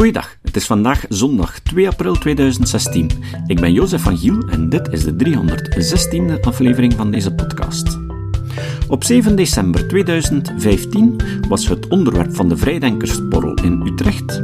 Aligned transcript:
Goeiedag, 0.00 0.36
het 0.42 0.56
is 0.56 0.66
vandaag 0.66 1.04
zondag 1.08 1.58
2 1.58 1.88
april 1.88 2.14
2016. 2.14 3.10
Ik 3.46 3.60
ben 3.60 3.72
Jozef 3.72 4.02
van 4.02 4.18
Giel 4.18 4.48
en 4.48 4.68
dit 4.68 4.88
is 4.92 5.04
de 5.04 5.14
316e 5.24 6.40
aflevering 6.40 6.92
van 6.92 7.10
deze 7.10 7.34
podcast. 7.34 7.98
Op 8.88 9.04
7 9.04 9.36
december 9.36 9.88
2015 9.88 11.20
was 11.48 11.68
het 11.68 11.88
onderwerp 11.88 12.34
van 12.34 12.48
de 12.48 12.56
Vrijdenkersborrel 12.56 13.54
in 13.54 13.86
Utrecht 13.86 14.42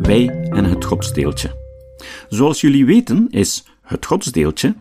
Wij 0.00 0.48
en 0.50 0.64
het 0.64 0.84
godsdeeltje. 0.84 1.50
Zoals 2.28 2.60
jullie 2.60 2.84
weten 2.84 3.26
is 3.30 3.64
het 3.82 4.06
godsdeeltje 4.06 4.74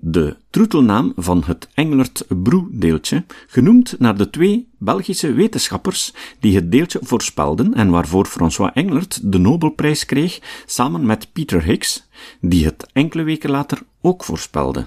de 0.00 0.36
troetelnaam 0.50 1.12
van 1.16 1.42
het 1.46 1.68
Englert 1.74 2.24
Broe-deeltje, 2.42 3.24
genoemd 3.46 3.94
naar 3.98 4.16
de 4.16 4.30
twee 4.30 4.68
Belgische 4.78 5.32
wetenschappers 5.32 6.12
die 6.40 6.54
het 6.54 6.72
deeltje 6.72 6.98
voorspelden 7.02 7.74
en 7.74 7.90
waarvoor 7.90 8.26
François 8.26 8.72
Englert 8.74 9.32
de 9.32 9.38
Nobelprijs 9.38 10.04
kreeg 10.04 10.62
samen 10.66 11.06
met 11.06 11.32
Peter 11.32 11.62
Higgs, 11.62 12.08
die 12.40 12.64
het 12.64 12.86
enkele 12.92 13.22
weken 13.22 13.50
later 13.50 13.82
ook 14.00 14.24
voorspelde. 14.24 14.86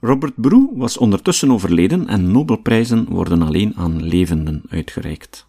Robert 0.00 0.34
Broe 0.36 0.70
was 0.74 0.98
ondertussen 0.98 1.52
overleden 1.52 2.08
en 2.08 2.32
Nobelprijzen 2.32 3.06
worden 3.08 3.42
alleen 3.42 3.76
aan 3.76 4.02
levenden 4.02 4.62
uitgereikt. 4.68 5.46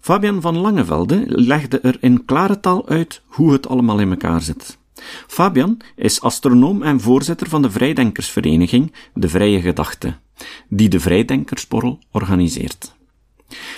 Fabian 0.00 0.40
van 0.40 0.56
Langevelde 0.56 1.22
legde 1.26 1.80
er 1.80 1.96
in 2.00 2.24
klare 2.24 2.60
taal 2.60 2.88
uit 2.88 3.22
hoe 3.26 3.52
het 3.52 3.68
allemaal 3.68 3.98
in 3.98 4.10
elkaar 4.10 4.40
zit. 4.40 4.78
Fabian 5.26 5.80
is 5.96 6.20
astronoom 6.20 6.82
en 6.82 7.00
voorzitter 7.00 7.48
van 7.48 7.62
de 7.62 7.70
Vrijdenkersvereniging 7.70 8.92
De 9.14 9.28
Vrije 9.28 9.60
Gedachte, 9.60 10.14
die 10.68 10.88
de 10.88 11.00
Vrijdenkersborrel 11.00 11.98
organiseert. 12.10 12.94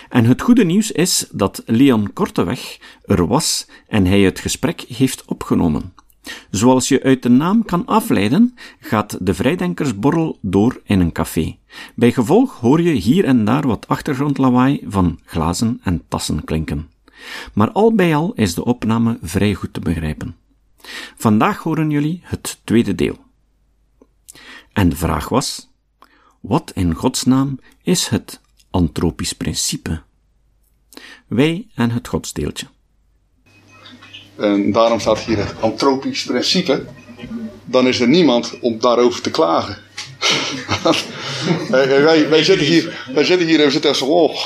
En 0.09 0.25
het 0.25 0.43
goede 0.43 0.65
nieuws 0.65 0.93
is 0.93 1.29
dat 1.31 1.63
Leon 1.67 2.13
Korteweg 2.13 2.79
er 3.05 3.27
was 3.27 3.69
en 3.89 4.07
hij 4.07 4.21
het 4.21 4.41
gesprek 4.41 4.81
heeft 4.81 5.25
opgenomen. 5.25 5.93
Zoals 6.51 6.89
je 6.89 7.03
uit 7.03 7.23
de 7.23 7.29
naam 7.29 7.65
kan 7.65 7.87
afleiden, 7.87 8.55
gaat 8.81 9.19
de 9.21 9.35
Vrijdenkersborrel 9.35 10.39
door 10.41 10.81
in 10.85 11.01
een 11.01 11.13
café. 11.13 11.57
Bij 11.95 12.13
gevolg 12.13 12.61
hoor 12.61 12.83
je 12.83 12.93
hier 12.93 13.25
en 13.25 13.45
daar 13.45 13.67
wat 13.67 13.89
achtergrondlawaai 13.89 14.81
van 14.89 15.19
glazen 15.25 15.81
en 15.83 16.03
tassen 16.09 16.45
klinken. 16.45 16.91
Maar 17.55 17.71
al 17.71 17.95
bij 17.95 18.17
al 18.17 18.33
is 18.35 18.55
de 18.55 18.65
opname 18.65 19.19
vrij 19.23 19.55
goed 19.55 19.73
te 19.73 19.81
begrijpen. 19.81 20.37
Vandaag 21.17 21.59
horen 21.59 21.91
jullie 21.91 22.21
het 22.23 22.61
tweede 22.65 22.95
deel. 22.95 23.19
En 24.73 24.89
de 24.89 24.97
vraag 24.97 25.29
was: 25.29 25.69
wat 26.41 26.71
in 26.75 26.95
godsnaam 26.95 27.59
is 27.83 28.09
het 28.09 28.41
antropisch 28.71 29.33
principe? 29.33 30.03
Wij 31.27 31.67
en 31.75 31.91
het 31.91 32.09
godsdeeltje. 32.09 32.67
En 34.37 34.73
daarom 34.73 35.01
staat 35.01 35.19
hier 35.19 35.37
het 35.37 35.61
antropisch 35.61 36.25
principe. 36.25 36.85
Dan 37.65 37.87
is 37.87 38.01
er 38.01 38.09
niemand 38.09 38.61
om 38.61 38.79
daarover 38.79 39.23
te 39.23 39.31
klagen. 39.31 39.79
wij, 41.71 42.29
wij, 42.29 42.45
zitten 42.45 42.67
hier, 42.67 43.07
wij 43.15 43.25
zitten 43.25 43.47
hier 43.47 43.59
en 43.59 43.65
we 43.65 43.71
zitten 43.71 43.97
zo, 43.97 44.05
oh, 44.05 44.37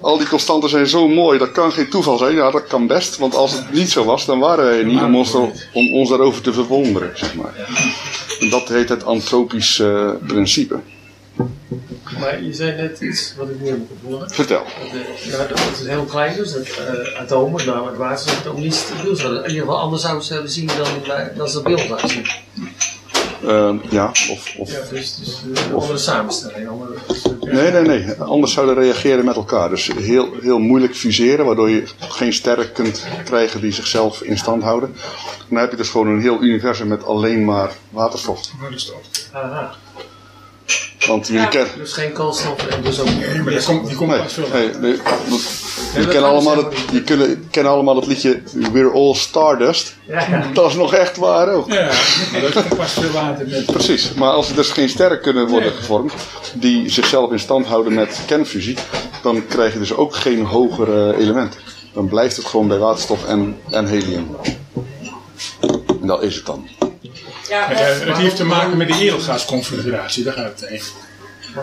al 0.00 0.18
die 0.18 0.28
constanten 0.28 0.68
zijn 0.68 0.86
zo 0.86 1.08
mooi, 1.08 1.38
dat 1.38 1.52
kan 1.52 1.72
geen 1.72 1.90
toeval 1.90 2.18
zijn. 2.18 2.34
Ja, 2.34 2.50
dat 2.50 2.66
kan 2.66 2.86
best, 2.86 3.16
want 3.16 3.34
als 3.34 3.52
het 3.52 3.72
niet 3.72 3.90
zo 3.90 4.04
was, 4.04 4.26
dan 4.26 4.38
waren 4.38 4.64
wij 4.64 4.82
niet 4.82 5.02
om 5.02 5.16
ons, 5.16 5.34
om 5.72 5.94
ons 5.94 6.08
daarover 6.08 6.42
te 6.42 6.52
verwonderen, 6.52 7.10
zeg 7.14 7.34
maar. 7.34 7.54
En 8.40 8.50
dat 8.50 8.68
heet 8.68 8.88
het 8.88 9.04
antropisch 9.04 9.78
uh, 9.78 10.10
principe. 10.26 10.80
Maar 12.20 12.42
je 12.42 12.52
zei 12.52 12.76
net 12.76 13.00
iets 13.00 13.34
wat 13.36 13.48
ik 13.48 13.60
niet 13.60 13.70
heb 13.70 13.78
gevonden. 13.94 14.30
Vertel. 14.30 14.64
Ja, 15.22 15.46
dat 15.46 15.60
is 15.80 15.86
heel 15.86 16.04
klein, 16.04 16.36
dus 16.36 16.52
dat 16.52 16.66
uh, 16.66 17.20
atomen, 17.20 17.66
nou, 17.66 17.88
het 17.88 17.96
waterstof 17.96 18.46
ook 18.46 18.58
niet 18.58 18.74
stabiel 18.74 19.16
zijn. 19.16 19.32
In 19.32 19.38
ieder 19.38 19.60
geval 19.60 19.78
anders 19.78 20.02
zouden 20.02 20.24
ze 20.24 20.32
hebben 20.32 20.50
zien 20.50 20.66
dan, 20.66 21.16
dan 21.36 21.48
ze 21.48 21.62
beeld 21.62 21.88
laten 21.88 22.08
zien. 22.08 22.26
Uh, 23.44 23.74
ja, 23.90 24.06
of... 24.08 24.54
of 24.58 24.70
ja, 24.72 24.78
dus, 24.90 25.16
dus 25.16 25.42
uh, 25.46 25.74
of, 25.74 25.82
andere 25.82 25.98
samenstelling. 25.98 26.68
Andere, 26.68 26.92
nee, 27.40 27.70
nee, 27.70 27.82
nee. 27.82 28.12
Anders 28.14 28.52
zouden 28.52 28.74
reageren 28.74 29.24
met 29.24 29.36
elkaar. 29.36 29.68
Dus 29.68 29.90
heel, 29.98 30.28
heel 30.40 30.58
moeilijk 30.58 30.96
fuseren, 30.96 31.46
waardoor 31.46 31.70
je 31.70 31.82
geen 31.98 32.32
sterren 32.32 32.72
kunt 32.72 33.04
krijgen 33.24 33.60
die 33.60 33.72
zichzelf 33.72 34.22
in 34.22 34.38
stand 34.38 34.62
houden. 34.62 34.94
Dan 35.48 35.58
heb 35.58 35.70
je 35.70 35.76
dus 35.76 35.88
gewoon 35.88 36.06
een 36.06 36.20
heel 36.20 36.42
universum 36.42 36.88
met 36.88 37.04
alleen 37.04 37.44
maar 37.44 37.70
waterstof. 37.90 38.40
Waterstof. 38.60 39.00
Aha. 39.32 39.74
Want 41.06 41.26
jullie 41.26 41.42
Ja, 41.42 41.48
kennen... 41.48 41.70
dus 41.78 41.92
geen 41.92 42.12
koolstof 42.12 42.66
en 42.66 42.82
dus 42.82 43.00
ook. 43.00 43.06
Maar 43.06 43.44
die 43.44 43.62
komt, 43.64 43.86
die 43.86 43.96
komt 43.96 44.10
Nee, 44.10 44.18
pas 44.20 44.32
veel. 44.32 44.48
nee, 44.52 44.70
nee, 44.74 44.96
dat- 45.28 45.40
je 45.94 46.08
kan 46.08 46.24
allemaal, 46.24 46.56
het, 46.56 46.74
je 46.92 47.02
kunnen, 47.02 47.48
kennen 47.50 47.72
allemaal 47.72 47.96
het 47.96 48.06
liedje 48.06 48.42
We're 48.72 48.92
All 48.92 49.14
Stardust. 49.14 49.96
Ja, 50.06 50.26
ja. 50.30 50.46
Dat 50.52 50.70
is 50.70 50.76
nog 50.76 50.94
echt 50.94 51.16
waar 51.16 51.48
ook. 51.48 51.72
Ja, 51.72 51.90
maar 52.32 52.40
dat 52.40 52.52
komt 52.52 52.76
pas 52.76 52.92
veel 52.92 53.10
water 53.10 53.48
met. 53.48 53.66
Precies, 53.66 54.12
maar 54.14 54.30
als 54.30 54.48
er 54.48 54.54
dus 54.54 54.70
geen 54.70 54.88
sterren 54.88 55.20
kunnen 55.20 55.48
worden 55.48 55.72
gevormd 55.72 56.12
die 56.54 56.90
zichzelf 56.90 57.32
in 57.32 57.38
stand 57.38 57.66
houden 57.66 57.94
met 57.94 58.20
kernfusie, 58.26 58.76
dan 59.22 59.46
krijg 59.46 59.72
je 59.72 59.78
dus 59.78 59.94
ook 59.94 60.14
geen 60.14 60.44
hogere 60.44 61.16
elementen. 61.16 61.60
Dan 61.92 62.08
blijft 62.08 62.36
het 62.36 62.46
gewoon 62.46 62.68
bij 62.68 62.78
waterstof 62.78 63.24
en, 63.24 63.56
en 63.70 63.86
helium. 63.86 64.36
En 66.00 66.06
dat 66.06 66.22
is 66.22 66.34
het 66.34 66.46
dan. 66.46 66.68
Ja, 67.48 67.66
Het, 67.68 68.16
heeft 68.16 68.36
te 68.36 68.44
maken 68.44 68.76
met 68.76 68.88
de 68.88 68.94
edelgasconfiguratie, 68.94 70.24
daar 70.24 70.32
gaat 70.32 70.60
het 70.60 70.68
heen. 70.68 70.82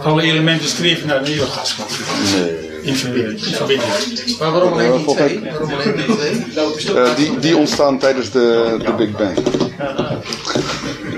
Alle 0.04 0.22
elementen 0.22 0.68
streven 0.68 1.08
naar 1.08 1.18
een 1.18 1.26
edelgasconfiguratie. 1.26 2.40
Nee. 2.40 2.67
In 2.88 2.96
verbinding. 2.96 3.46
in 3.46 3.54
verbinding. 3.54 4.38
Maar 4.40 4.52
waarom 4.52 4.74
alleen 4.74 5.06
die 5.06 5.16
twee? 5.16 5.40
Waarom 5.40 5.72
alleen 5.72 5.96
die 5.96 6.16
twee? 6.16 6.96
Eh, 6.96 7.16
die, 7.16 7.40
die 7.40 7.58
ontstaan 7.58 8.00
tijdens 8.00 8.32
de, 8.32 8.78
de 8.86 8.94
Big 8.94 9.12
Bang. 9.12 9.38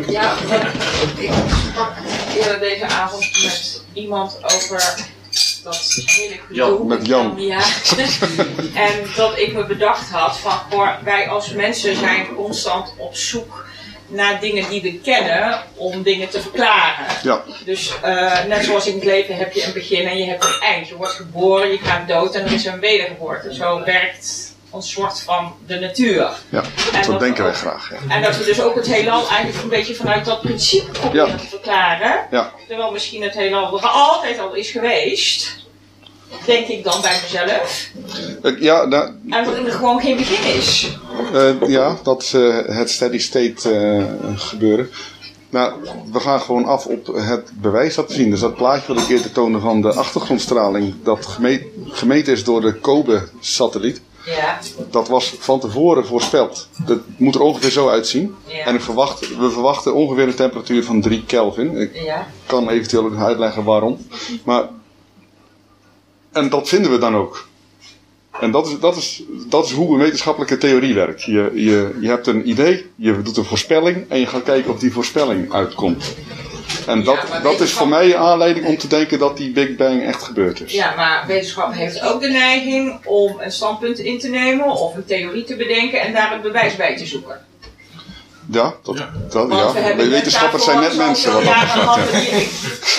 ja, 0.08 0.34
ik 1.18 1.32
sprak 1.70 1.94
eerder 2.38 2.60
deze 2.60 2.86
avond 2.86 3.22
met 3.44 3.84
iemand 3.94 4.38
over 4.44 5.08
dat 5.64 6.04
hele 6.06 6.36
gedoe. 6.48 6.86
met 6.88 7.08
Jan. 7.08 7.34
Ja. 7.38 7.62
en 8.74 8.94
dat 9.16 9.40
ik 9.40 9.54
me 9.54 9.66
bedacht 9.66 10.10
had 10.10 10.38
van, 10.40 10.60
wij 11.04 11.30
als 11.30 11.54
mensen 11.54 11.96
zijn 11.96 12.28
constant 12.36 12.94
op 12.98 13.16
zoek 13.16 13.68
naar 14.10 14.40
dingen 14.40 14.70
die 14.70 14.82
we 14.82 15.00
kennen 15.00 15.62
om 15.76 16.04
dingen 16.04 16.30
te 16.30 16.42
verklaren. 16.42 17.06
Ja, 17.24 17.44
Dus 17.66 17.92
eh, 18.02 18.44
net 18.46 18.66
zoals 18.66 18.88
in 18.88 18.94
het 18.96 19.04
leven 19.04 19.36
heb 19.38 19.54
je 19.54 19.64
een 19.66 19.74
begin 19.74 20.08
en 20.08 20.18
je 20.18 20.26
hebt 20.26 20.44
een 20.44 20.62
eind. 20.62 20.88
Je 20.88 20.96
wordt 20.96 21.14
geboren, 21.14 21.72
je 21.72 21.78
gaat 21.78 22.08
dood 22.08 22.36
en 22.36 22.46
er 22.46 22.52
is 22.54 22.66
een 22.66 22.80
wedergeboorte. 22.80 23.54
Zo 23.54 23.84
werkt 23.86 24.48
ons 24.70 24.92
soort 24.92 25.20
van 25.22 25.56
de 25.68 25.80
natuur. 25.80 26.30
ja. 26.50 26.64
En 26.94 27.12
dat 27.12 27.20
denken 27.20 27.44
wij 27.44 27.54
graag. 27.54 27.92
Ja. 27.92 28.16
En 28.16 28.22
dat 28.22 28.38
we 28.38 28.44
dus 28.44 28.62
ook 28.62 28.76
het 28.76 28.88
heelal 28.88 29.28
eigenlijk 29.30 29.64
een 29.64 29.70
beetje 29.70 29.96
vanuit 29.96 30.26
dat 30.26 30.42
principe 30.42 30.92
proberen 30.92 31.28
Ja. 31.28 31.36
te 31.36 31.48
verklaren. 31.48 32.28
Ja. 32.32 32.52
Terwijl 32.68 32.92
misschien 32.92 33.24
het 33.24 33.34
heelal 33.34 33.78
er 33.80 33.86
altijd 33.88 34.40
al 34.40 34.54
is 34.54 34.70
geweest. 34.72 35.68
Denk 36.46 36.68
ik 36.68 36.84
dan 36.84 37.02
bij 37.02 37.20
mezelf. 37.24 37.88
Ja, 38.60 38.86
nou, 38.86 39.06
En 39.30 39.44
dat 39.44 39.56
er 39.58 39.72
gewoon 39.72 40.00
geen 40.02 40.18
begin 40.18 40.56
is. 40.58 40.88
Eh, 41.34 41.70
ja, 41.70 41.98
dat 42.04 42.22
is 42.22 42.34
eh, 42.34 42.58
het 42.66 42.90
steady 42.90 43.18
state 43.20 43.72
eh, 43.72 44.04
gebeuren. 44.40 44.90
Nou, 45.50 45.74
we 46.12 46.20
gaan 46.20 46.42
gewoon 46.42 46.66
af 46.66 46.86
op 46.86 47.08
het 47.08 47.52
bewijs 47.62 47.96
dat 47.96 48.08
we 48.08 48.14
zien. 48.14 48.30
Dus 48.30 48.40
dat 48.40 48.56
plaatje 48.56 48.94
wat 48.94 49.04
ik 49.04 49.10
eerder 49.10 49.32
toonde 49.32 49.60
van 49.60 49.82
de 49.82 49.94
achtergrondstraling, 49.94 50.94
dat 51.04 51.26
geme- 51.26 51.66
gemeten 51.88 52.34
is 52.34 52.44
door 52.44 52.62
de 52.62 52.80
COBE-satelliet, 52.80 54.02
Ja. 54.26 54.60
dat 54.92 55.08
was 55.08 55.36
van 55.40 55.60
tevoren 55.60 56.06
voorspeld. 56.06 56.68
Dat 56.86 57.00
moet 57.18 57.36
er 57.36 57.42
ongeveer 57.42 57.72
zo 57.72 57.90
uitzien. 57.90 58.36
Ja. 58.46 58.66
En 58.66 58.76
ik 58.76 58.82
verwacht, 58.82 59.38
we 59.38 59.50
verwachten 59.52 59.94
ongeveer 59.94 60.28
een 60.28 60.36
temperatuur 60.36 60.84
van 60.84 61.02
3 61.02 61.26
Kelvin. 61.26 61.78
Ik 61.78 61.96
Ja. 61.96 62.28
kan 62.46 62.70
eventueel 62.70 63.04
ook 63.06 63.18
uitleggen 63.18 63.64
waarom. 63.64 63.98
Maar, 64.44 64.64
en 66.32 66.50
dat 66.50 66.68
vinden 66.68 66.92
we 66.92 66.98
dan 66.98 67.16
ook. 67.16 67.48
En 68.42 68.52
dat 68.52 68.68
is, 68.68 68.80
dat 68.80 68.96
is, 68.96 69.24
dat 69.48 69.66
is 69.66 69.72
hoe 69.72 69.94
een 69.94 70.00
wetenschappelijke 70.00 70.58
theorie 70.58 70.94
werkt. 70.94 71.24
Je, 71.24 71.52
je, 71.54 71.98
je 72.02 72.08
hebt 72.08 72.28
een 72.28 72.50
idee, 72.50 72.92
je 72.96 73.22
doet 73.22 73.38
een 73.38 73.46
voorspelling 73.46 74.06
en 74.10 74.20
je 74.20 74.26
gaat 74.26 74.44
kijken 74.44 74.72
of 74.72 74.80
die 74.80 74.92
voorspelling 74.94 75.54
uitkomt. 75.54 76.16
En 76.88 77.04
dat, 77.04 77.18
Ja, 77.32 77.40
dat 77.40 77.60
is 77.60 77.72
voor 77.72 77.88
mij 77.88 78.18
aanleiding 78.18 78.66
om 78.66 78.78
te 78.78 78.88
denken 78.88 79.20
dat 79.20 79.38
die 79.38 79.52
Big 79.52 79.76
Bang 79.76 80.04
echt 80.04 80.24
gebeurd 80.24 80.62
is. 80.62 80.72
ja, 80.72 80.94
maar 80.96 81.24
wetenschap 81.28 81.74
heeft 81.74 82.02
ook 82.02 82.22
de 82.22 82.28
neiging 82.28 83.06
om 83.06 83.36
een 83.40 83.52
standpunt 83.52 84.00
in 84.00 84.20
te 84.20 84.28
nemen 84.28 84.66
of 84.66 84.96
een 84.96 85.06
theorie 85.06 85.44
te 85.44 85.56
bedenken 85.56 86.02
en 86.02 86.14
daar 86.14 86.34
een 86.34 86.42
bewijs 86.42 86.76
bij 86.76 86.98
te 86.98 87.06
zoeken. 87.06 87.48
Ja, 88.52 88.74
dat, 88.84 88.98
Ja. 88.98 89.12
dat, 89.30 89.52
ja. 89.52 89.96
we 89.96 90.08
wetenschappers 90.08 90.64
zijn 90.64 90.80
net 90.80 90.98
mensen 90.98 91.34
wat 91.34 91.44
dat 91.44 91.54
hadden, 91.54 92.06
ja. 92.06 92.12
we 92.12 92.30
die, 92.30 92.50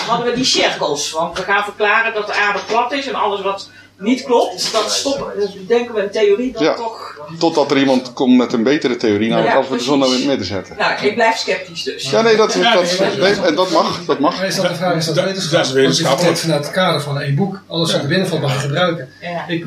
hadden 0.07 0.27
we 0.29 0.35
die 0.35 0.45
cirkels. 0.45 1.11
Want 1.11 1.37
we 1.37 1.43
gaan 1.43 1.63
verklaren 1.63 2.13
dat 2.13 2.27
de 2.27 2.33
aarde 2.33 2.59
plat 2.67 2.91
is 2.91 3.07
en 3.07 3.15
alles 3.15 3.41
wat 3.41 3.69
niet 4.01 4.23
klopt, 4.23 4.71
dat 4.71 4.91
stoppen. 4.91 5.39
Dus 5.39 5.49
denken 5.67 5.93
we 5.95 6.01
een 6.03 6.11
theorie 6.11 6.51
dat 6.51 6.61
Ja. 6.61 6.73
toch. 6.73 7.09
Totdat 7.39 7.71
er 7.71 7.77
iemand 7.77 8.13
komt 8.13 8.37
met 8.37 8.53
een 8.53 8.63
betere 8.63 8.97
theorie, 8.97 9.29
namelijk 9.29 9.51
Ja, 9.53 9.57
als 9.59 9.67
we 9.69 9.77
de 9.77 9.83
zon 9.83 9.99
nou 9.99 10.11
in 10.11 10.17
het 10.17 10.27
midden 10.27 10.45
zetten. 10.47 10.75
Nou, 10.77 11.05
ik 11.05 11.13
blijf 11.13 11.35
sceptisch 11.37 11.83
dus. 11.83 12.09
Ja, 12.09 12.21
nee, 12.21 12.35
dat, 12.35 12.53
Ja, 12.53 12.73
dat, 12.73 12.99
nee, 12.99 13.17
nee, 13.17 13.33
en 13.33 13.55
dat 13.55 13.71
mag, 13.71 14.05
dat 14.05 14.19
mag. 14.19 14.37
Maar 14.37 14.47
is 14.47 14.55
dat 14.55 14.67
de 14.67 14.75
vraag, 14.75 14.95
is 14.95 15.05
dat 15.05 15.15
Dat- 15.15 15.23
wetenschap? 15.25 15.51
dat 15.77 15.89
is 15.91 15.99
vertrekt 16.07 16.39
vanuit 16.39 16.63
het 16.63 16.73
kader 16.73 17.01
van 17.01 17.19
één 17.19 17.35
boek. 17.35 17.61
Alles 17.67 17.91
wat 17.91 18.01
er 18.01 18.07
binnenvalt 18.07 18.41
mag 18.41 18.53
je 18.53 18.59
gebruiken. 18.59 19.09
Ik 19.47 19.65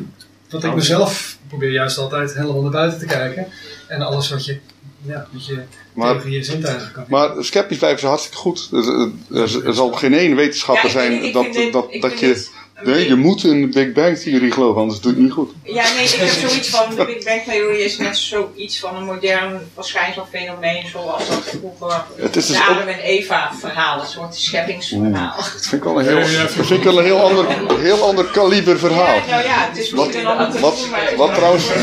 dat 0.49 0.65
ik 0.65 0.75
mezelf 0.75 1.37
probeer 1.49 1.71
juist 1.71 1.99
altijd 1.99 2.35
helemaal 2.35 2.63
naar 2.63 2.71
buiten 2.71 2.99
te 2.99 3.07
kijken. 3.07 3.47
En 3.89 4.03
alles 4.03 4.31
wat 4.31 4.45
je, 4.45 4.59
ja, 5.03 5.27
met 5.31 5.47
je 5.47 5.59
Maar- 5.93 6.17
tegen 6.17 6.31
je 6.31 6.43
zintuigen 6.43 6.93
kan. 6.93 7.05
Maar 7.09 7.31
sceptisch 7.39 7.79
blijven 7.79 8.01
ze 8.01 8.07
hartstikke 8.07 8.39
goed. 8.39 8.69
Er, 8.73 9.11
er- 9.41 9.67
er 9.67 9.75
zal 9.75 9.93
geen 9.93 10.15
één 10.15 10.37
wetenschapper 10.37 10.91
Ja, 10.91 11.01
ik- 11.01 11.11
zijn 11.11 11.23
ik 11.25 11.33
dat, 11.33 11.73
dat, 11.73 11.97
dat 12.01 12.19
je... 12.21 12.47
een 12.75 12.91
Nee, 12.91 13.09
je 13.09 13.15
moet 13.15 13.45
in 13.45 13.61
de 13.61 13.67
Big 13.69 13.93
Bang 13.93 14.19
Theorie 14.19 14.51
geloven, 14.51 14.81
anders 14.81 15.01
doe 15.01 15.11
je 15.11 15.17
het 15.17 15.27
niet 15.27 15.35
goed. 15.35 15.51
Ja, 15.63 15.85
nee, 15.95 16.05
ik 16.05 16.11
heb 16.11 16.29
zoiets 16.29 16.69
van, 16.69 16.95
de 16.97 17.05
Big 17.05 17.25
Bang 17.25 17.43
Theorie 17.43 17.85
is 17.85 17.97
net 17.99 18.17
zoiets 18.17 18.79
van 18.79 18.97
een 18.97 19.05
modern 19.05 19.61
verschijnselfenomeen 19.75 20.87
zoals 20.93 21.29
dat 21.29 21.43
vroeger 21.45 22.05
Het 22.17 22.37
is 22.37 22.47
dus 22.47 22.57
de 22.57 22.63
ook- 22.63 22.69
Adam 22.77 22.89
en 22.89 22.99
Eva 22.99 23.51
verhaal, 23.61 24.01
een 24.01 24.07
soort 24.07 24.35
scheppingsverhaal. 24.35 25.37
Dat 25.37 25.51
vind 25.61 25.73
ik 25.73 25.85
wel 25.85 25.99
een 25.99 26.07
heel, 26.07 26.19
Ja, 26.19 26.49
vind 26.49 26.71
ik 26.71 26.85
een 26.85 27.05
heel 27.05 27.21
ander, 27.21 27.47
heel 27.81 28.03
ander 28.03 28.25
kaliber 28.25 28.79
verhaal. 28.79 29.15
Ja, 29.15 29.27
nou 29.29 29.43
ja, 29.45 29.69
het 29.69 29.77
is 29.79 29.91
misschien 29.91 30.23
Wat- 30.25 30.37
wel 30.39 30.51
te 30.51 30.61
wat- 30.61 30.89
maar 31.17 31.35
trouwens- 31.35 31.69
een 31.69 31.83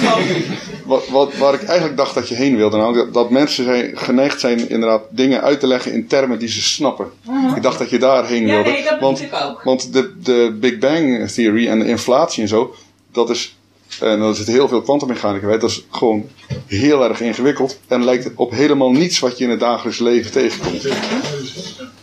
Wat, 0.91 1.07
wat, 1.07 1.37
waar 1.37 1.53
ik 1.53 1.63
eigenlijk 1.63 1.97
dacht 1.97 2.13
dat 2.15 2.29
je 2.29 2.35
heen 2.35 2.55
wilde, 2.55 2.77
nou, 2.77 2.93
dat, 2.93 3.13
dat 3.13 3.29
mensen 3.29 3.63
zijn, 3.63 3.97
geneigd 3.97 4.39
zijn 4.39 4.69
inderdaad 4.69 5.01
dingen 5.09 5.41
uit 5.41 5.59
te 5.59 5.67
leggen 5.67 5.93
in 5.93 6.07
termen 6.07 6.39
die 6.39 6.47
ze 6.47 6.61
snappen. 6.61 7.11
Ik 7.55 7.61
dacht 7.61 7.79
dat 7.79 7.89
je 7.89 7.97
daarheen 7.97 8.47
Ja, 8.47 8.53
wilde. 8.53 8.69
nee, 8.69 8.83
dat 8.83 8.99
want, 8.99 9.21
ik 9.21 9.33
ook. 9.43 9.63
want 9.63 9.93
de, 9.93 10.13
de 10.23 10.57
Big 10.59 10.77
Bang 10.77 11.29
Theory 11.29 11.67
en 11.67 11.79
de 11.79 11.85
inflatie 11.87 12.41
en 12.41 12.47
zo, 12.47 12.75
dat 13.11 13.29
is, 13.29 13.57
en 13.99 14.19
daar 14.19 14.35
zit 14.35 14.47
heel 14.47 14.67
veel 14.67 14.81
kwantummechanica 14.81 15.47
bij, 15.47 15.57
dat 15.57 15.69
is 15.69 15.85
gewoon 15.91 16.29
heel 16.67 17.03
erg 17.03 17.21
ingewikkeld 17.21 17.79
en 17.87 18.03
lijkt 18.03 18.31
op 18.35 18.51
helemaal 18.51 18.91
niets 18.91 19.19
wat 19.19 19.37
je 19.37 19.43
in 19.43 19.49
het 19.49 19.59
dagelijks 19.59 19.99
leven 19.99 20.31
tegenkomt. 20.31 20.87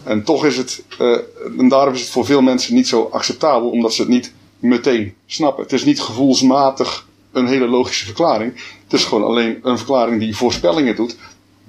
En 0.04 0.22
toch 0.24 0.44
is 0.44 0.56
het, 0.56 0.82
eh, 0.98 1.16
en 1.58 1.68
daarom 1.68 1.94
is 1.94 2.00
het 2.00 2.10
voor 2.10 2.24
veel 2.26 2.42
mensen 2.42 2.74
niet 2.74 2.88
zo 2.88 3.08
acceptabel, 3.12 3.70
omdat 3.70 3.94
ze 3.94 4.00
het 4.02 4.10
niet 4.10 4.32
meteen 4.58 5.14
snappen. 5.26 5.62
Het 5.62 5.72
is 5.72 5.84
niet 5.84 6.00
gevoelsmatig 6.00 7.06
een 7.32 7.46
hele 7.46 7.66
logische 7.66 8.04
verklaring. 8.04 8.52
Het 8.84 8.92
is 8.92 9.04
gewoon 9.04 9.24
alleen 9.24 9.58
een 9.62 9.76
verklaring 9.76 10.20
die 10.20 10.36
voorspellingen 10.36 10.96
doet, 10.96 11.16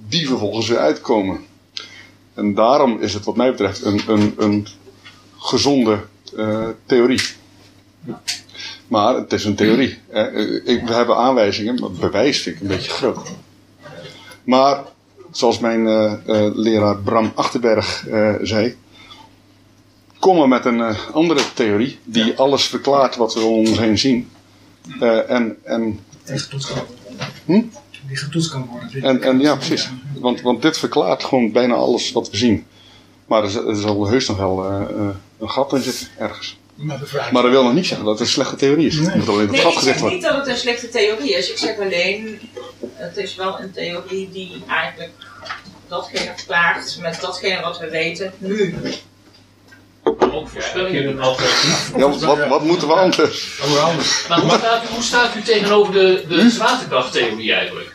die 0.07 0.27
vervolgens 0.27 0.67
weer 0.67 0.77
uitkomen. 0.77 1.39
En 2.33 2.53
daarom 2.53 2.99
is 2.99 3.13
het 3.13 3.25
wat 3.25 3.35
mij 3.35 3.51
betreft 3.51 3.83
een, 3.85 4.01
een, 4.07 4.33
een 4.37 4.67
gezonde 5.37 5.99
eh, 6.35 6.67
theorie. 6.85 7.21
Maar 8.87 9.15
het 9.15 9.33
is 9.33 9.45
een 9.45 9.55
theorie. 9.55 9.97
Eh, 10.09 10.25
ik, 10.63 10.83
we 10.85 10.93
hebben 10.93 11.15
aanwijzingen, 11.15 11.79
maar 11.79 11.91
bewijs 11.91 12.41
vind 12.41 12.55
ik 12.55 12.61
een 12.61 12.67
beetje 12.67 12.91
groot. 12.91 13.29
Maar, 14.43 14.83
zoals 15.31 15.59
mijn 15.59 15.87
eh, 15.87 16.13
leraar 16.53 16.97
Bram 16.97 17.31
Achterberg 17.35 18.07
eh, 18.07 18.35
zei, 18.41 18.75
kom 20.19 20.37
maar 20.37 20.47
met 20.47 20.65
een 20.65 20.95
andere 21.13 21.41
theorie 21.53 21.99
die 22.03 22.37
alles 22.37 22.63
verklaart 22.63 23.15
wat 23.15 23.33
we 23.33 23.39
om 23.39 23.67
ons 23.67 23.79
heen 23.79 23.97
zien. 23.97 24.29
Eh, 24.99 25.29
en, 25.29 25.57
en, 25.63 25.99
Die 26.25 26.39
getoetst 26.39 26.67
kan 26.73 26.77
worden. 26.77 27.27
Hm? 27.45 27.61
Die 28.07 28.17
getoetst 28.17 28.51
kan 28.51 28.65
worden. 28.71 29.03
en, 29.03 29.23
en 29.23 29.39
ja, 29.39 29.55
precies. 29.55 29.89
Want, 30.19 30.41
want 30.41 30.61
dit 30.61 30.77
verklaart 30.77 31.23
gewoon 31.23 31.51
bijna 31.51 31.73
alles 31.73 32.11
wat 32.11 32.29
we 32.29 32.37
zien. 32.37 32.65
Maar 33.25 33.43
er, 33.43 33.67
er 33.67 33.75
zal 33.75 34.07
heus 34.07 34.27
nog 34.27 34.37
wel 34.37 34.65
eh, 34.65 34.81
eh, 34.81 35.07
een 35.39 35.49
gat 35.49 35.73
in 35.73 35.81
zitten, 35.81 36.07
ergens. 36.17 36.57
Maar 37.31 37.41
dat 37.41 37.51
wil 37.51 37.63
nog 37.63 37.73
niet 37.73 37.85
zeggen 37.85 38.05
dat 38.05 38.19
het 38.19 38.27
een 38.27 38.33
slechte 38.33 38.55
theorie 38.55 38.87
is. 38.87 38.99
Moet 38.99 39.27
alleen 39.29 39.39
het 39.39 39.51
Nee, 39.51 39.61
ik 39.73 39.79
zeg 39.79 39.99
worden. 39.99 40.17
niet 40.17 40.27
dat 40.27 40.35
het 40.35 40.47
een 40.47 40.57
slechte 40.57 40.89
theorie 40.89 41.33
is. 41.33 41.49
Ik 41.51 41.57
zeg 41.57 41.79
alleen, 41.79 42.39
het 42.93 43.17
is 43.17 43.35
wel 43.35 43.59
een 43.59 43.71
theorie 43.71 44.29
die 44.31 44.63
eigenlijk 44.67 45.11
datgene 45.87 46.33
verklaart 46.35 46.97
met 47.01 47.21
datgene 47.21 47.61
wat 47.61 47.79
we 47.79 47.89
weten 47.89 48.33
nu. 48.37 48.75
Ook 50.39 50.49
voorspellingen 50.49 51.03
doen 51.03 51.21
alternatief. 51.21 51.91
Ja, 51.97 52.09
wat, 52.09 52.47
wat 52.47 52.63
moeten 52.63 52.87
we 52.87 52.93
anders? 52.93 53.59
hoe 53.61 53.77
anders. 53.77 54.25
Maar 54.29 54.39
hoe 54.39 54.51
staat, 54.57 54.83
u, 54.83 54.87
hoe 54.93 55.03
staat 55.03 55.35
u 55.35 55.41
tegenover 55.41 55.93
de, 55.93 56.23
de 56.27 56.49
zwaartekrachttheorie 56.49 57.53
eigenlijk? 57.53 57.91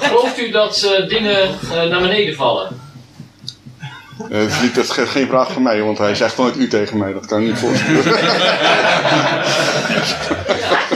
Gelooft 0.00 0.38
u 0.38 0.50
dat 0.50 0.82
eh, 0.82 1.08
dingen 1.08 1.42
eh, 1.72 1.82
naar 1.82 2.00
beneden 2.00 2.34
vallen? 2.34 2.80
Eh, 4.30 4.38
het 4.40 4.50
is 4.50 4.60
niet, 4.60 4.74
dat 4.74 4.84
is 4.84 4.90
ge- 4.90 5.06
geen 5.06 5.26
vraag 5.28 5.52
van 5.52 5.62
mij, 5.62 5.82
want 5.82 5.98
hij 5.98 6.14
zegt 6.14 6.36
nooit 6.36 6.56
u 6.56 6.68
tegen 6.68 6.98
mij. 6.98 7.12
Dat 7.12 7.26
kan 7.26 7.40
ik 7.40 7.46
niet 7.46 7.58
voorstellen. 7.58 8.02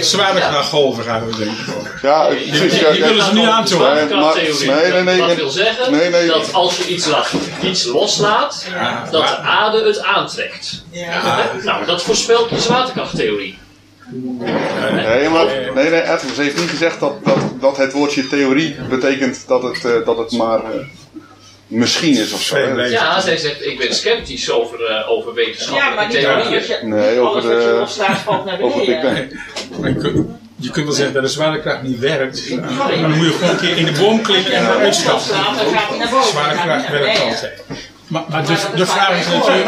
Zwaartekrachtgolven 0.00 1.04
gaan 1.04 1.26
we 1.26 1.36
denken. 1.36 1.56
Ja, 2.02 2.26
precies. 2.26 2.70
die 2.72 2.80
ja, 2.80 2.92
ja. 2.92 3.06
willen 3.06 3.24
ze 3.24 3.32
nu 3.34 3.44
aan 3.44 3.62
De 3.64 3.68
toe. 3.68 3.78
zwaartekrachttheorie. 3.78 4.70
Nee, 4.70 4.92
nee, 4.92 5.02
nee, 5.02 5.18
dat 5.18 5.26
nee. 5.26 5.36
wil 5.36 5.50
zeggen 5.50 5.92
Nee, 5.92 6.10
nee. 6.10 6.26
dat 6.26 6.52
als 6.52 6.76
je 6.76 6.86
iets, 6.86 7.06
laat, 7.06 7.30
iets 7.62 7.84
loslaat, 7.84 8.66
dat 9.10 9.26
de 9.26 9.36
aarde 9.36 9.86
het 9.86 10.02
aantrekt. 10.02 10.84
Nou, 11.64 11.86
dat 11.86 12.02
voorspelt 12.02 12.48
de 12.48 12.60
zwaartekrachttheorie. 12.60 13.58
Nee, 14.10 15.28
maar, 15.28 15.46
nee, 15.74 15.90
nee, 15.90 16.02
ze 16.34 16.42
heeft 16.42 16.56
niet 16.56 16.70
gezegd 16.70 17.00
dat, 17.00 17.24
dat, 17.24 17.38
dat 17.60 17.76
het 17.76 17.92
woordje 17.92 18.28
theorie 18.28 18.76
betekent 18.88 19.44
dat 19.46 19.62
het, 19.62 19.84
eh, 19.84 20.04
dat 20.04 20.18
het 20.18 20.32
maar 20.32 20.58
eh, 20.64 20.70
misschien 21.70 22.16
is 22.16 22.32
of 22.32 22.42
zo. 22.42 22.58
Ja, 22.88 23.20
zij 23.20 23.36
zegt 23.36 23.66
ik 23.66 23.78
ben 23.78 23.94
sceptisch 23.94 24.50
over, 24.50 24.84
eh, 24.84 25.10
over 25.10 25.28
Ja, 25.28 25.34
wetenschappelijke 25.34 25.94
maar 25.94 26.06
niet 26.06 26.16
theorieën. 26.16 26.46
alles 26.46 26.68
wat 26.68 26.78
je, 26.80 26.86
Nee, 26.86 27.18
over 27.20 27.32
alles 27.32 27.44
wat 27.44 27.52
je 27.96 28.04
de- 28.06 28.16
valt 28.24 28.44
naar 28.44 28.60
Over 28.60 28.78
Big 28.86 29.00
beneden. 29.00 29.40
Bang. 29.70 29.80
Maar 29.80 29.90
je, 30.56 30.70
kunt, 30.70 30.84
wel 30.86 30.94
zeggen 30.94 31.14
dat 31.14 31.22
de 31.22 31.28
zwaartekracht 31.28 31.82
niet 31.82 31.98
werkt. 31.98 32.48
Dan 32.48 33.16
moet 33.16 33.26
je 33.26 33.32
gewoon 33.32 33.50
een 33.50 33.56
keer 33.60 33.76
in 33.76 33.84
de 33.84 33.92
boom 33.92 34.22
klikken 34.22 34.52
en 34.52 34.64
eruit 34.64 34.94
stappen. 34.94 35.28
Loslaat, 35.28 35.56
dan 35.58 35.72
gaat 35.74 35.88
hij 35.88 35.98
naar 35.98 36.08
boven. 36.10 36.34
dan 36.34 36.42
gaat 36.44 36.56
hij 36.56 36.62
Zwaartekracht 36.62 36.88
werkt 36.90 37.20
altijd. 37.20 37.62
Maar, 38.10 38.24
maar 38.28 38.46
de, 38.46 38.86
vraag 38.86 39.18
is 39.18 39.26
natuurlijk, 39.26 39.64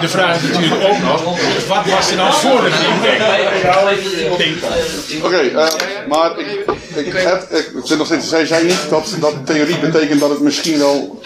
de 0.00 0.08
vraag 0.08 0.36
is 0.36 0.42
natuurlijk 0.42 0.84
ook 0.84 0.98
nog, 0.98 1.24
wat 1.68 1.86
was 1.86 2.10
er 2.10 2.16
dan 2.16 2.32
voor 2.32 2.60
de 2.60 2.70
Oké, 5.22 5.36
eh, 5.36 5.68
maar 6.08 6.38
ik, 6.38 6.46
ik, 6.94 7.14
ik 7.74 7.80
zit 7.84 7.98
nog 7.98 8.06
steeds, 8.06 8.28
zij 8.28 8.46
zei 8.46 8.64
niet 8.64 8.86
dat, 8.90 9.16
dat 9.20 9.34
theorie 9.46 9.78
betekent 9.78 10.20
dat 10.20 10.30
het 10.30 10.40
misschien 10.40 10.78
wel 10.78 11.22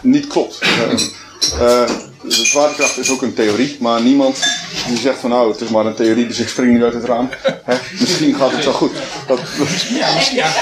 niet 0.00 0.26
klopt. 0.26 0.58
Eh, 1.52 1.82
eh, 1.82 1.88
de 2.22 2.44
zwaartekracht 2.44 2.98
is 2.98 3.10
ook 3.10 3.22
een 3.22 3.34
theorie, 3.34 3.76
maar 3.80 4.02
niemand 4.02 4.38
die 4.86 4.98
zegt 4.98 5.18
van 5.18 5.30
nou 5.30 5.52
het 5.52 5.60
is 5.60 5.68
maar 5.68 5.86
een 5.86 5.94
theorie, 5.94 6.26
dus 6.26 6.38
ik 6.38 6.48
spring 6.48 6.72
nu 6.72 6.84
uit 6.84 6.94
het 6.94 7.04
raam. 7.04 7.28
Hè, 7.64 7.76
misschien 8.00 8.34
gaat 8.34 8.52
het 8.52 8.64
wel 8.64 8.74
goed. 8.74 8.92
Dat, 9.26 9.38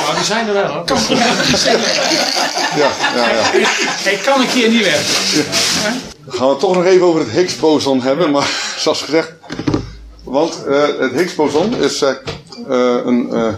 Maar 0.06 0.14
die 0.14 0.24
zijn 0.24 0.46
er 0.46 0.52
wel 0.52 0.72
hoor. 0.72 0.84
ja, 2.76 2.90
ja, 3.16 3.28
ja. 3.30 3.42
Hij 4.02 4.18
kan 4.24 4.40
een 4.40 4.48
keer 4.48 4.68
niet 4.68 4.84
werken. 4.84 5.14
Dan 6.24 6.34
gaan 6.34 6.46
we 6.46 6.52
het 6.52 6.60
toch 6.60 6.74
nog 6.74 6.84
even 6.84 7.06
over 7.06 7.20
het 7.20 7.30
Higgs-boson 7.30 8.02
hebben, 8.02 8.30
maar 8.30 8.50
zoals 8.76 9.02
gezegd. 9.02 9.32
Want 10.24 10.64
eh, 10.64 10.98
het 10.98 11.12
Higgs-boson 11.12 11.74
is 11.74 12.02
eh, 12.02 12.14
een, 13.04 13.32
eh, 13.32 13.54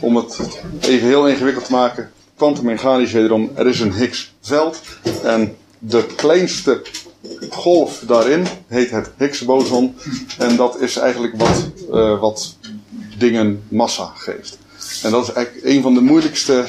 om 0.00 0.16
het 0.16 0.40
even 0.80 1.06
heel 1.08 1.28
ingewikkeld 1.28 1.64
te 1.64 1.72
maken, 1.72 2.12
kwantummechanisch 2.36 3.12
wederom, 3.12 3.50
er 3.54 3.66
is 3.66 3.80
een 3.80 3.92
Higgs-veld. 3.92 4.80
En 5.22 5.56
de 5.86 6.06
kleinste 6.16 6.82
golf 7.50 8.02
daarin 8.06 8.46
heet 8.66 8.90
het 8.90 9.10
Higgs-boson. 9.18 9.94
En 10.38 10.56
dat 10.56 10.80
is 10.80 10.96
eigenlijk 10.96 11.36
wat, 11.36 11.70
eh, 11.92 12.20
wat 12.20 12.56
dingen 13.18 13.62
massa 13.68 14.12
geeft. 14.14 14.58
En 15.02 15.10
dat 15.10 15.28
is 15.28 15.32
eigenlijk 15.32 15.66
een 15.66 15.82
van 15.82 15.94
de 15.94 16.00
moeilijkste 16.00 16.64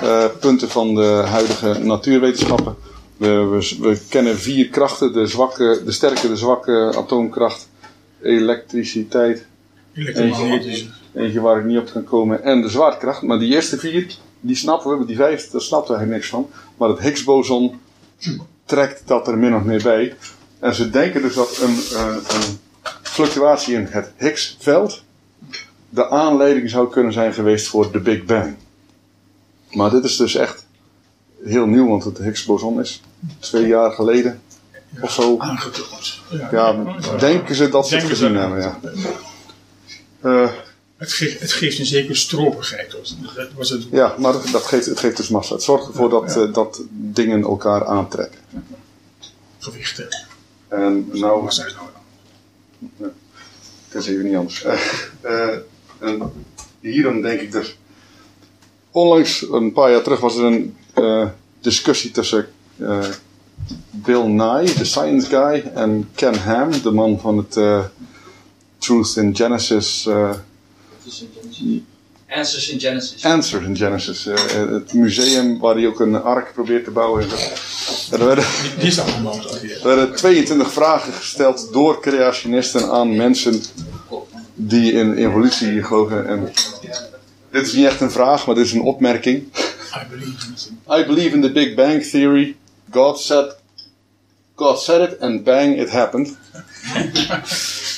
eh, 0.00 0.24
punten 0.40 0.68
van 0.68 0.94
de 0.94 1.22
huidige 1.26 1.78
natuurwetenschappen. 1.78 2.76
We, 3.16 3.28
we, 3.28 3.76
we 3.80 4.00
kennen 4.08 4.38
vier 4.38 4.68
krachten: 4.68 5.12
de, 5.12 5.26
zwakke, 5.26 5.82
de 5.84 5.92
sterke, 5.92 6.28
de 6.28 6.36
zwakke 6.36 6.92
atoomkracht, 6.96 7.68
elektriciteit, 8.22 9.46
Elektromagnetisch. 9.94 10.88
eentje 11.14 11.40
waar 11.40 11.58
ik 11.58 11.64
niet 11.64 11.78
op 11.78 11.90
kan 11.92 12.04
komen, 12.04 12.42
en 12.42 12.62
de 12.62 12.68
zwaartekracht. 12.68 13.22
Maar 13.22 13.38
die 13.38 13.54
eerste 13.54 13.78
vier, 13.78 14.16
die 14.40 14.56
snappen 14.56 14.98
we, 14.98 15.04
die 15.04 15.16
vijf, 15.16 15.50
daar 15.50 15.60
snappen 15.60 15.90
we 15.90 15.96
eigenlijk 15.96 16.22
niks 16.22 16.28
van. 16.28 16.50
Maar 16.76 16.88
het 16.88 17.00
Higgs-boson 17.00 17.80
trekt 18.64 19.02
dat 19.06 19.28
er 19.28 19.38
min 19.38 19.54
of 19.54 19.62
meer 19.62 19.82
bij. 19.82 20.16
En 20.58 20.74
ze 20.74 20.90
denken 20.90 21.22
dus 21.22 21.34
dat 21.34 21.58
een, 21.60 21.78
eh, 21.92 22.14
een 22.14 22.58
fluctuatie 23.02 23.74
in 23.74 23.86
het 23.90 24.12
Higgs-veld 24.16 25.02
de 25.88 26.10
aanleiding 26.10 26.70
zou 26.70 26.90
kunnen 26.90 27.12
zijn 27.12 27.32
geweest 27.32 27.68
voor 27.68 27.92
de 27.92 28.00
Big 28.00 28.24
Bang. 28.24 28.56
Maar 29.70 29.90
dit 29.90 30.04
is 30.04 30.16
dus 30.16 30.34
echt 30.34 30.66
heel 31.44 31.66
nieuw, 31.66 31.88
want 31.88 32.04
het 32.04 32.18
Higgs-boson 32.18 32.80
is 32.80 33.02
twee 33.38 33.66
jaar 33.66 33.90
geleden 33.90 34.42
of 35.00 35.12
zo. 35.12 35.38
Aangetoond. 35.38 36.20
Ja, 36.50 36.96
denken 37.18 37.54
ze 37.54 37.68
dat 37.68 37.88
ze 37.88 37.96
het 37.96 38.04
gezien 38.04 38.34
hebben, 38.36 38.60
ja. 38.60 38.78
Eh, 40.20 40.50
Het, 41.02 41.12
geeft, 41.12 41.40
het 41.40 41.52
geeft 41.52 41.78
een 41.78 41.86
zekere 41.86 42.14
stropigheid. 42.14 42.90
Dat 42.90 43.48
was 43.56 43.70
het 43.70 43.86
ja, 43.90 44.14
maar 44.18 44.32
dat, 44.32 44.62
geeft, 44.62 44.86
het 44.86 44.98
geeft 44.98 45.16
dus 45.16 45.28
massa. 45.28 45.54
Het 45.54 45.62
zorgt 45.62 45.86
ervoor 45.86 46.10
dat, 46.10 46.36
eh, 46.36 46.52
dat 46.52 46.82
dingen 46.90 47.42
elkaar 47.42 47.86
aantrekken. 47.86 48.40
gewicht. 49.58 49.96
hè. 49.96 50.04
En 50.76 51.08
nou, 51.12 51.42
Massa 51.42 51.66
is 51.66 51.74
nou 51.74 51.86
dan. 52.98 53.10
Het 53.88 54.02
is 54.02 54.08
even 54.08 54.24
niet 54.24 54.36
anders. 54.36 54.64
Eh, 54.64 54.78
eh, 55.20 55.58
en 55.98 56.32
hierom 56.80 57.22
denk 57.22 57.40
ik 57.40 57.52
dus. 57.52 57.76
Onlangs, 58.90 59.46
een 59.50 59.72
paar 59.72 59.90
jaar 59.90 60.02
terug, 60.02 60.20
was 60.20 60.36
er 60.36 60.44
een 60.44 60.76
eh, 60.94 61.28
discussie 61.60 62.10
tussen 62.10 62.48
eh, 62.78 63.08
Bill 63.90 64.26
Nye, 64.26 64.74
de 64.74 64.84
science 64.84 65.28
guy, 65.28 65.70
en 65.74 66.10
Ken 66.14 66.38
Ham, 66.38 66.82
de 66.82 66.90
man 66.90 67.20
van 67.20 67.36
het 67.36 67.56
eh, 67.56 67.84
Truth 68.78 69.16
in 69.16 69.36
Genesis. 69.36 70.08
Answers 72.28 72.68
in 72.70 72.80
Genesis. 72.80 73.24
Answers 73.24 73.64
in 73.64 73.76
Genesis. 73.76 74.26
eh, 74.26 74.70
het 74.70 74.92
museum 74.92 75.58
waar 75.58 75.74
hij 75.74 75.86
ook 75.86 76.00
een 76.00 76.22
ark 76.22 76.52
probeert 76.52 76.84
te 76.84 76.90
bouwen. 76.90 77.22
En 77.22 77.28
er 78.20 78.26
werden, 78.26 78.44
Die 78.78 79.00
er 79.00 79.80
werden 79.82 80.14
22 80.14 80.72
vragen 80.72 81.12
gesteld 81.12 81.72
door 81.72 82.00
creationisten 82.00 82.90
aan 82.90 83.16
mensen 83.16 83.62
die 84.54 84.92
in 84.92 85.14
evolutie 85.14 85.82
geloven. 85.82 86.26
En 86.26 86.52
dit 87.50 87.66
is 87.66 87.72
niet 87.72 87.86
echt 87.86 88.00
een 88.00 88.10
vraag, 88.10 88.46
maar 88.46 88.54
dit 88.54 88.64
is 88.64 88.72
een 88.72 88.82
opmerking. 88.82 89.36
I 89.36 90.06
believe 90.10 90.46
in 90.46 91.00
I 91.00 91.04
believe 91.06 91.34
in 91.34 91.42
the 91.42 91.52
Big 91.52 91.74
Bang 91.74 92.02
Theory. 92.02 92.56
God 92.90 93.20
said, 93.20 93.56
God 94.54 94.80
said 94.80 95.12
it 95.12 95.20
and 95.20 95.44
bang, 95.44 95.78
it 95.80 95.90
happened. 95.90 96.36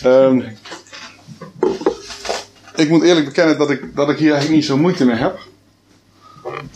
Ehm, 0.02 0.42
ik 2.76 2.88
moet 2.88 3.02
eerlijk 3.02 3.26
bekennen 3.26 3.58
dat 3.58 3.70
ik, 3.70 3.96
dat 3.96 4.08
ik 4.08 4.16
hier 4.18 4.30
eigenlijk 4.32 4.56
niet 4.60 4.64
zo 4.68 4.76
moeite 4.76 5.04
mee 5.04 5.16
heb. 5.16 5.38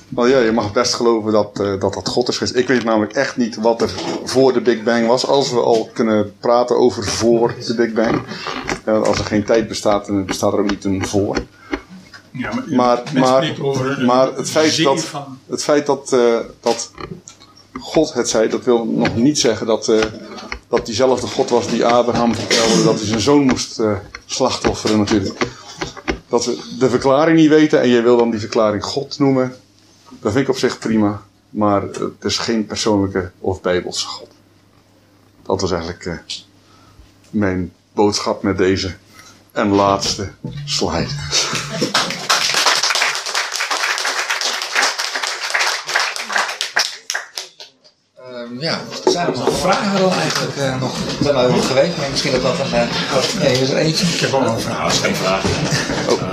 Want 0.09 0.31
ja, 0.31 0.39
je 0.39 0.53
mag 0.53 0.73
best 0.73 0.95
geloven 0.95 1.33
dat, 1.33 1.61
eh, 1.61 1.81
dat 1.81 1.95
dat 1.95 2.09
God 2.09 2.29
is 2.29 2.37
geweest. 2.39 2.57
Ik 2.57 2.69
weet 2.69 2.85
namelijk 2.85 3.13
echt 3.13 3.37
niet 3.37 3.57
wat 3.57 3.83
er 3.83 3.91
voor 4.25 4.53
de 4.53 4.61
Big 4.61 4.83
Bang 4.83 5.07
was. 5.07 5.27
Als 5.27 5.51
we 5.51 5.61
al 5.61 5.91
kunnen 5.95 6.35
praten 6.41 6.77
over 6.79 7.05
voor 7.05 7.55
de 7.67 7.75
Big 7.75 7.93
Bang. 7.93 8.23
Eh, 8.85 9.03
als 9.03 9.19
er 9.19 9.25
geen 9.25 9.45
tijd 9.45 9.69
bestaat, 9.69 10.07
dan 10.07 10.25
bestaat 10.25 10.53
er 10.53 10.59
ook 10.59 10.71
niet 10.71 10.85
een 10.85 11.07
voor. 11.07 11.37
Ja, 12.33 12.51
Maar, 12.67 13.03
maar, 13.15 13.57
over 13.61 14.05
maar 14.05 14.35
het 14.37 14.51
feit 14.51 14.83
dat, 14.83 15.05
van- 15.05 15.39
het 15.47 15.63
feit 15.65 15.87
dat, 15.87 16.13
eh, 16.13 16.37
dat 16.61 16.91
God 17.81 18.13
het 18.13 18.29
zei, 18.29 18.49
dat 18.49 18.65
wil 18.65 18.85
nog 18.85 19.17
niet 19.17 19.39
zeggen 19.39 19.67
dat, 19.67 19.89
eh, 19.89 19.99
dat 20.69 20.87
diezelfde 20.87 21.27
God 21.27 21.51
was 21.51 21.69
die 21.69 21.85
Abraham 21.85 22.35
vertelde 22.35 22.85
dat 22.85 22.99
hij 22.99 23.07
zijn 23.07 23.21
zoon 23.21 23.43
moest 23.45 23.79
eh, 23.79 23.93
slachtofferen 24.27 24.99
natuurlijk. 24.99 25.39
Dat 26.29 26.45
we 26.45 26.77
de 26.79 26.91
verklaring 26.91 27.39
niet 27.39 27.49
weten 27.49 27.81
en 27.81 27.89
jij 27.89 28.03
wil 28.03 28.17
dan 28.17 28.31
die 28.31 28.41
verklaring 28.41 28.85
God 28.85 29.19
noemen, 29.19 29.57
dat 30.21 30.33
vind 30.33 30.45
ik 30.45 30.49
op 30.49 30.59
zich 30.59 30.79
prima. 30.79 31.23
Maar 31.51 31.83
het 31.83 32.25
is 32.25 32.39
geen 32.39 32.67
persoonlijke 32.67 33.31
of 33.39 33.61
bijbelse 33.61 34.07
God. 34.07 34.29
Dat 35.43 35.61
was 35.61 35.71
eigenlijk 35.71 36.07
eh, 36.07 36.19
mijn 37.31 37.73
boodschap 37.93 38.43
met 38.43 38.59
deze 38.59 38.97
en 39.53 39.69
laatste 39.69 40.31
slide. 40.65 41.09
Ja, 48.59 48.81
zijn 49.05 49.27
er 49.27 49.39
nog 49.39 49.59
vragen 49.59 50.01
dan 50.01 50.13
eigenlijk 50.13 50.57
eh, 50.57 50.81
nog? 50.81 50.99
We 51.19 51.25
zijn 51.25 51.37
al 51.37 51.51
geweest, 51.51 51.97
maar 51.97 52.11
misschien 52.11 52.33
dat 52.33 52.43
dat 52.43 52.59
een... 52.59 52.73
eh, 52.75 53.41
nee, 53.41 53.55
er 53.55 53.63
is 53.63 53.71
er 53.71 53.77
eentje. 53.77 54.07
Ik 54.07 54.21
heb 54.21 54.33
ook 54.35 54.43
nog 54.45 54.55
een 54.55 54.61
vraag. 54.61 54.77
Nou, 54.79 54.89
dat 54.89 54.93
is 54.93 54.99
geen 54.99 55.15
vraag. 55.15 55.43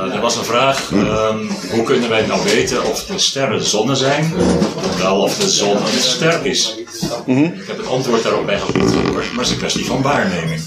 Eh, 0.10 0.16
er 0.16 0.22
was 0.22 0.36
een 0.36 0.44
vraag, 0.46 0.92
ehm, 0.92 1.38
hoe 1.72 1.84
kunnen 1.84 2.10
wij 2.10 2.26
nou 2.26 2.44
weten 2.44 2.84
of 2.84 3.06
de 3.06 3.18
sterren 3.20 3.64
zonnen 3.64 3.98
zijn, 3.98 4.34
of 4.76 5.02
wel 5.02 5.22
of 5.22 5.38
de 5.38 5.50
zon 5.50 5.78
een 5.78 6.00
ster 6.02 6.46
is? 6.46 6.76
Ik 7.26 7.68
heb 7.68 7.78
het 7.78 7.88
antwoord 7.88 8.24
daarop 8.24 8.76
niet 8.76 8.92
gehoord, 8.92 9.14
maar 9.14 9.38
het 9.38 9.46
is 9.46 9.50
een 9.52 9.58
kwestie 9.58 9.86
van 9.86 10.02
waarneming. 10.02 10.62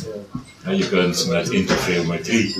Ja, 0.65 0.71
je 0.71 0.89
kunt 0.89 1.27
met 1.29 1.51
interferometrie 1.51 2.57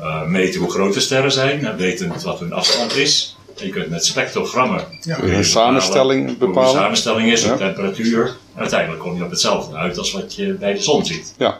eh, 0.00 0.22
meten 0.26 0.60
hoe 0.60 0.70
groot 0.70 0.94
de 0.94 1.00
sterren 1.00 1.32
zijn, 1.32 1.66
en 1.66 1.76
weten 1.76 2.12
wat 2.24 2.40
hun 2.40 2.52
afstand 2.52 2.96
is. 2.96 3.36
Je 3.60 3.68
kunt 3.68 3.90
met 3.90 4.04
spectrogrammen 4.04 4.84
je 5.00 5.22
Een 5.36 5.44
samenstelling 5.44 6.26
Hoe 6.26 6.36
bepalen. 6.36 6.72
de 6.72 6.78
samenstelling 6.78 7.32
is, 7.32 7.40
de 7.42 7.48
Ja. 7.48 7.56
temperatuur. 7.56 8.26
En 8.54 8.60
uiteindelijk 8.60 9.00
kom 9.00 9.16
je 9.16 9.24
op 9.24 9.30
hetzelfde 9.30 9.76
uit 9.76 9.98
als 9.98 10.12
wat 10.12 10.34
je 10.34 10.52
bij 10.52 10.72
de 10.72 10.82
zon 10.82 11.04
ziet. 11.04 11.34
Ja, 11.38 11.58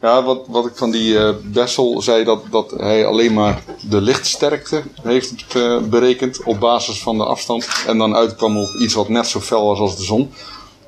ja 0.00 0.22
wat, 0.22 0.44
wat 0.48 0.66
ik 0.66 0.72
van 0.74 0.90
die 0.90 1.18
eh 1.18 1.30
Bessel 1.44 2.02
zei, 2.02 2.24
dat, 2.24 2.42
dat 2.50 2.70
hij 2.76 3.06
alleen 3.06 3.32
maar 3.32 3.62
de 3.88 4.00
lichtsterkte 4.00 4.82
heeft 5.02 5.34
eh, 5.54 5.78
berekend 5.78 6.42
op 6.42 6.60
basis 6.60 7.02
van 7.02 7.16
de 7.18 7.24
afstand. 7.24 7.68
En 7.86 7.98
dan 7.98 8.14
uitkwam 8.16 8.56
op 8.58 8.68
iets 8.80 8.94
wat 8.94 9.08
net 9.08 9.26
zo 9.26 9.40
fel 9.40 9.64
was 9.66 9.78
als 9.78 9.96
de 9.96 10.04
zon. 10.04 10.32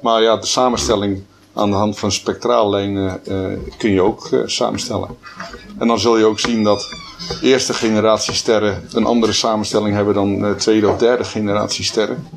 Maar 0.00 0.23
ja, 0.23 0.37
de 0.37 0.47
samenstelling 0.47 1.23
aan 1.54 1.71
de 1.71 1.76
hand 1.76 1.99
van 1.99 2.12
spectraallijnen 2.12 3.21
eh, 3.26 3.59
kun 3.78 3.90
je 3.92 4.02
ook 4.02 4.28
samenstellen. 4.47 5.09
En 5.80 5.87
dan 5.87 6.00
zul 6.00 6.18
je 6.18 6.25
ook 6.25 6.40
zien 6.40 6.62
dat 6.62 6.88
eerste 7.42 7.75
generatie 7.75 8.34
sterren 8.34 8.88
een 8.92 9.04
andere 9.04 9.32
samenstelling 9.32 9.94
hebben 9.94 10.14
dan 10.14 10.44
eh, 10.44 10.52
tweede 10.52 10.88
of 10.88 10.99
derde 10.99 11.25
generatie 11.25 11.84
sterren. 11.84 12.28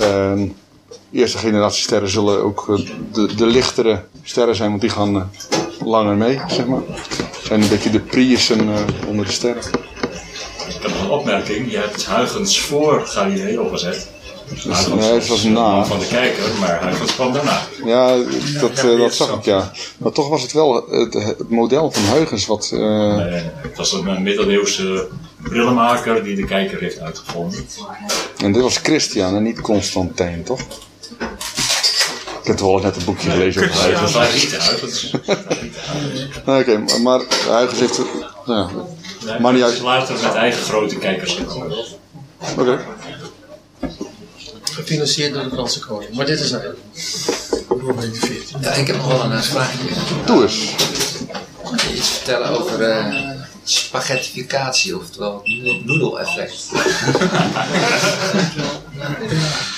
En 0.00 0.56
eerste 1.12 1.38
generatie 1.38 1.82
sterren 1.82 2.08
zullen 2.08 2.42
ook 2.42 2.68
eh, 2.68 2.90
de, 3.12 3.34
de 3.34 3.46
lichtere 3.46 4.04
sterren 4.22 4.56
zijn, 4.56 4.68
want 4.68 4.80
die 4.80 4.90
gaan 4.90 5.16
eh, 5.16 5.22
langer 5.86 6.16
mee, 6.16 6.40
zeg 6.48 6.66
maar. 6.66 6.82
Zijn 7.42 7.62
een 7.62 7.68
beetje 7.68 7.90
de 7.90 8.00
Priussen 8.00 8.68
onder 9.06 9.26
de 9.26 9.32
sterren. 9.32 9.62
Ik 10.68 10.82
heb 10.82 10.90
nog 10.90 11.02
een 11.02 11.10
opmerking. 11.10 11.70
Je 11.70 11.78
hebt 11.78 12.06
Huygens 12.06 12.60
voor 12.60 13.06
Galileo 13.06 13.68
gezet. 13.68 14.08
Dus, 14.50 14.86
nee, 14.86 15.12
het 15.12 15.26
was 15.28 15.42
na. 15.42 15.84
Van 15.84 15.98
de 15.98 16.06
kijker, 16.06 16.44
maar 16.60 16.82
Huygens 16.82 17.14
kwam 17.14 17.32
daarna. 17.32 17.60
Ja, 17.84 18.16
dat, 18.60 18.70
eh, 18.78 18.98
dat 18.98 19.14
zag 19.14 19.34
ik, 19.38 19.44
ja. 19.44 19.72
Maar 19.98 20.12
toch 20.12 20.28
was 20.28 20.42
het 20.42 20.52
wel 20.52 20.74
het, 20.90 21.14
het 21.14 21.48
model 21.50 21.90
van 21.92 22.02
Huygens 22.02 22.46
wat... 22.46 22.70
eh, 22.72 22.78
Nee. 23.16 23.42
Het 23.56 23.76
was 23.76 23.92
een 23.92 24.22
middeleeuwse 24.22 25.08
brillenmaker 25.42 26.22
die 26.24 26.36
de 26.36 26.44
kijker 26.44 26.80
heeft 26.80 27.00
uitgevonden. 27.00 27.66
En 28.42 28.52
dit 28.52 28.62
was 28.62 28.76
Christian 28.76 29.34
en 29.36 29.42
niet 29.42 29.60
Constantijn, 29.60 30.42
toch? 30.44 30.60
Ik 32.40 32.54
heb 32.54 32.56
toevallig 32.56 32.82
net 32.82 32.96
een 32.96 33.04
boekje 33.04 33.30
gelezen 33.30 33.62
over 33.62 34.20
Huygens. 34.20 35.10
Nee, 36.46 36.60
Oké, 36.60 36.78
maar, 36.78 37.00
maar 37.00 37.20
Huygens 37.48 37.80
heeft... 37.80 38.00
Nou, 38.46 38.70
ja, 39.26 39.38
maar 39.40 39.52
niet 39.52 39.62
uit. 39.62 39.80
later 39.80 40.14
met 40.22 40.34
eigen 40.34 40.62
grote 40.62 40.96
kijkers 40.96 41.34
gekomen. 41.34 41.76
Oké. 42.58 42.78
Gefinancierd 44.78 45.34
door 45.34 45.42
de 45.42 45.50
Franse 45.50 45.80
koning. 45.80 46.14
Maar 46.14 46.26
dit 46.26 46.40
is 46.40 46.50
nou 46.50 46.62
Ja, 48.60 48.72
ik 48.72 48.86
heb 48.86 48.96
nog 48.96 49.06
wel 49.06 49.32
een 49.32 49.42
vraagje. 49.42 49.88
Doe 50.26 50.42
eens. 50.42 50.74
Kun 51.64 51.78
je 51.88 51.96
iets 51.96 52.08
vertellen 52.08 52.48
over 52.48 52.82
eh 52.82 53.36
spaghettificatie, 53.64 54.96
oftewel 54.96 55.42
het 55.44 55.84
noedeleffect? 55.84 56.64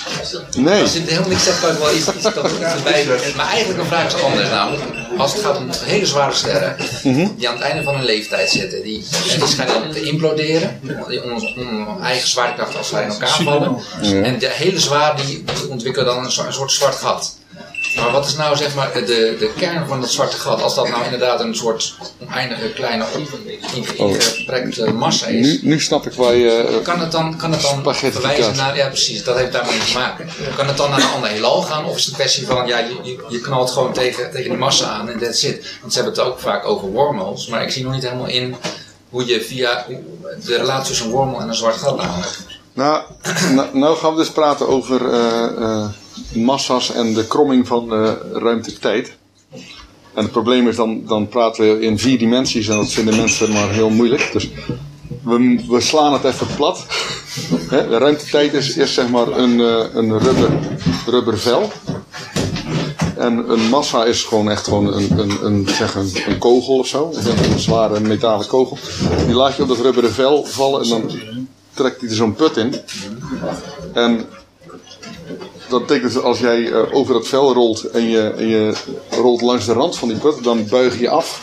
Nee. 0.57 0.81
Als 0.81 0.93
je 0.93 0.99
het 0.99 1.09
helemaal 1.09 1.29
niks 1.29 1.47
ik 1.47 1.53
wel 1.59 1.95
iets, 1.95 2.05
doen. 2.05 3.35
Maar 3.35 3.47
eigenlijk 3.47 3.79
een 3.79 3.85
vraag 3.85 4.05
is 4.15 4.21
anders 4.21 4.49
namelijk. 4.49 4.83
Als 5.17 5.33
het 5.33 5.41
gaat 5.41 5.57
om 5.57 5.69
hele 5.83 6.05
zware 6.05 6.33
sterren, 6.33 6.75
die 7.37 7.49
aan 7.49 7.55
het 7.55 7.63
einde 7.63 7.83
van 7.83 7.95
hun 7.95 8.05
leeftijd 8.05 8.49
zitten, 8.49 8.83
die, 8.83 9.05
die 9.37 9.47
schijnen 9.47 9.81
dan 9.81 9.91
te 9.91 10.01
imploderen, 10.01 10.79
die 11.07 11.21
eigen 12.01 12.27
zwaartekracht 12.27 12.77
als 12.77 12.87
zij 12.87 13.03
in 13.03 13.09
elkaar 13.09 13.41
vallen. 13.43 13.77
En 14.01 14.39
de 14.39 14.49
hele 14.49 14.79
zwaar 14.79 15.15
die, 15.15 15.43
ontwikkelen 15.69 16.05
dan 16.05 16.25
een 16.25 16.31
soort 16.31 16.71
zwart 16.71 16.95
gat. 16.95 17.39
Maar 17.95 18.11
wat 18.11 18.25
is 18.25 18.35
nou 18.35 18.55
zeg 18.57 18.75
maar 18.75 18.93
de, 18.93 19.05
de 19.39 19.51
kern 19.57 19.87
van 19.87 20.01
dat 20.01 20.11
zwarte 20.11 20.37
gat? 20.37 20.61
Als 20.61 20.75
dat 20.75 20.89
nou 20.89 21.03
inderdaad 21.03 21.39
een 21.39 21.55
soort 21.55 21.93
oneindige 22.27 22.69
kleine 22.73 23.05
inge- 23.73 23.95
ingeprekte 23.97 24.91
massa 24.93 25.25
is. 25.27 25.45
Nu, 25.47 25.59
nu 25.61 25.79
snap 25.79 26.05
ik 26.05 26.13
waar 26.13 26.33
je... 26.33 26.51
eh, 26.51 26.81
Kan 26.83 26.99
het 26.99 27.11
dan, 27.11 27.37
kan 27.37 27.51
het 27.51 27.61
dan 27.61 27.83
verwijzen 27.95 28.55
naar, 28.55 28.75
ja 28.77 28.87
precies, 28.87 29.23
dat 29.23 29.37
heeft 29.37 29.51
daarmee 29.51 29.77
te 29.79 29.93
maken. 29.93 30.29
Kan 30.55 30.67
het 30.67 30.77
dan 30.77 30.89
naar 30.89 30.99
een 30.99 31.09
ander 31.15 31.29
heelal 31.29 31.61
gaan 31.61 31.85
of 31.85 31.95
is 31.95 32.01
het 32.05 32.09
een 32.13 32.19
kwestie 32.19 32.45
van, 32.45 32.67
ja, 32.67 32.77
je, 32.77 33.17
je, 33.29 33.39
knalt 33.41 33.71
gewoon 33.71 33.93
tegen, 33.93 34.31
tegen 34.31 34.49
die 34.49 34.57
massa 34.59 34.85
aan 34.85 35.09
en 35.09 35.19
that's 35.19 35.43
it. 35.43 35.65
Want 35.81 35.93
ze 35.93 36.01
hebben 36.01 36.17
het 36.19 36.27
ook 36.31 36.39
vaak 36.39 36.65
over 36.65 36.87
wormholes, 36.87 37.47
maar 37.47 37.63
ik 37.63 37.71
zie 37.71 37.83
nog 37.83 37.93
niet 37.93 38.03
helemaal 38.03 38.27
in 38.27 38.55
hoe 39.09 39.25
je 39.25 39.41
via 39.41 39.85
de 40.45 40.57
relatie 40.57 40.87
tussen 40.87 41.05
een 41.05 41.11
wormhole 41.11 41.41
en 41.41 41.47
een 41.49 41.55
zwart 41.55 41.75
gat 41.75 41.99
aanlegt. 41.99 42.39
Nou, 42.73 43.03
nou, 43.55 43.77
nou 43.77 43.97
gaan 43.97 44.11
we 44.11 44.17
dus 44.17 44.31
praten 44.31 44.67
over 44.67 45.13
eh, 45.13 45.61
eh, 45.61 45.89
massa's 46.33 46.91
en 46.91 47.13
de 47.13 47.27
kromming 47.27 47.67
van 47.67 47.89
de 47.89 48.17
ruimte-tijd. 48.33 49.17
En 50.13 50.23
het 50.23 50.31
probleem 50.31 50.67
is, 50.67 50.75
dan, 50.75 51.05
dan 51.05 51.27
praten 51.27 51.63
we 51.63 51.81
in 51.81 51.99
vier 51.99 52.17
dimensies 52.17 52.67
en 52.67 52.75
dat 52.75 52.91
vinden 52.91 53.15
mensen 53.15 53.51
maar 53.51 53.69
heel 53.69 53.89
moeilijk. 53.89 54.29
Dus 54.33 54.49
we, 55.23 55.63
we 55.67 55.81
slaan 55.81 56.13
het 56.13 56.23
even 56.23 56.47
plat. 56.55 56.85
Hè, 57.69 57.89
de 57.89 57.97
ruimte-tijd 57.97 58.53
is, 58.53 58.75
is 58.77 58.93
zeg 58.93 59.09
maar 59.09 59.27
een, 59.27 59.59
eh, 59.59 59.85
een 59.93 60.19
rubber, 60.19 60.49
rubber 61.05 61.39
vel. 61.39 61.71
En 63.17 63.51
een 63.51 63.69
massa 63.69 64.05
is 64.05 64.23
gewoon 64.23 64.49
echt 64.49 64.63
gewoon 64.63 64.93
een, 64.93 65.19
een, 65.19 65.45
een, 65.45 65.67
zeg 65.69 65.95
een, 65.95 66.11
een 66.27 66.37
kogel 66.37 66.77
of 66.77 66.87
zo. 66.87 67.11
Een 67.53 67.59
zware 67.59 67.99
metalen 67.99 68.47
kogel. 68.47 68.77
Die 69.25 69.35
laat 69.35 69.55
je 69.55 69.61
op 69.61 69.67
dat 69.67 69.79
rubberen 69.79 70.13
vel 70.13 70.45
vallen 70.45 70.81
en 70.81 70.89
dan 70.89 71.11
trekt 71.73 72.01
hij 72.01 72.09
er 72.09 72.15
zo'n 72.15 72.35
put 72.35 72.57
in. 72.57 72.75
En 73.93 74.25
dat 75.69 75.87
betekent 75.87 76.23
als 76.23 76.39
jij 76.39 76.71
eh, 76.71 76.95
over 76.95 77.13
dat 77.13 77.27
vel 77.27 77.53
rolt 77.53 77.83
en 77.83 78.09
je, 78.09 78.29
en 78.29 78.47
je 78.47 78.73
rolt 79.09 79.41
langs 79.41 79.65
de 79.65 79.73
rand 79.73 79.97
van 79.97 80.07
die 80.07 80.17
put, 80.17 80.43
dan 80.43 80.67
buig 80.67 80.99
je 80.99 81.09
af 81.09 81.41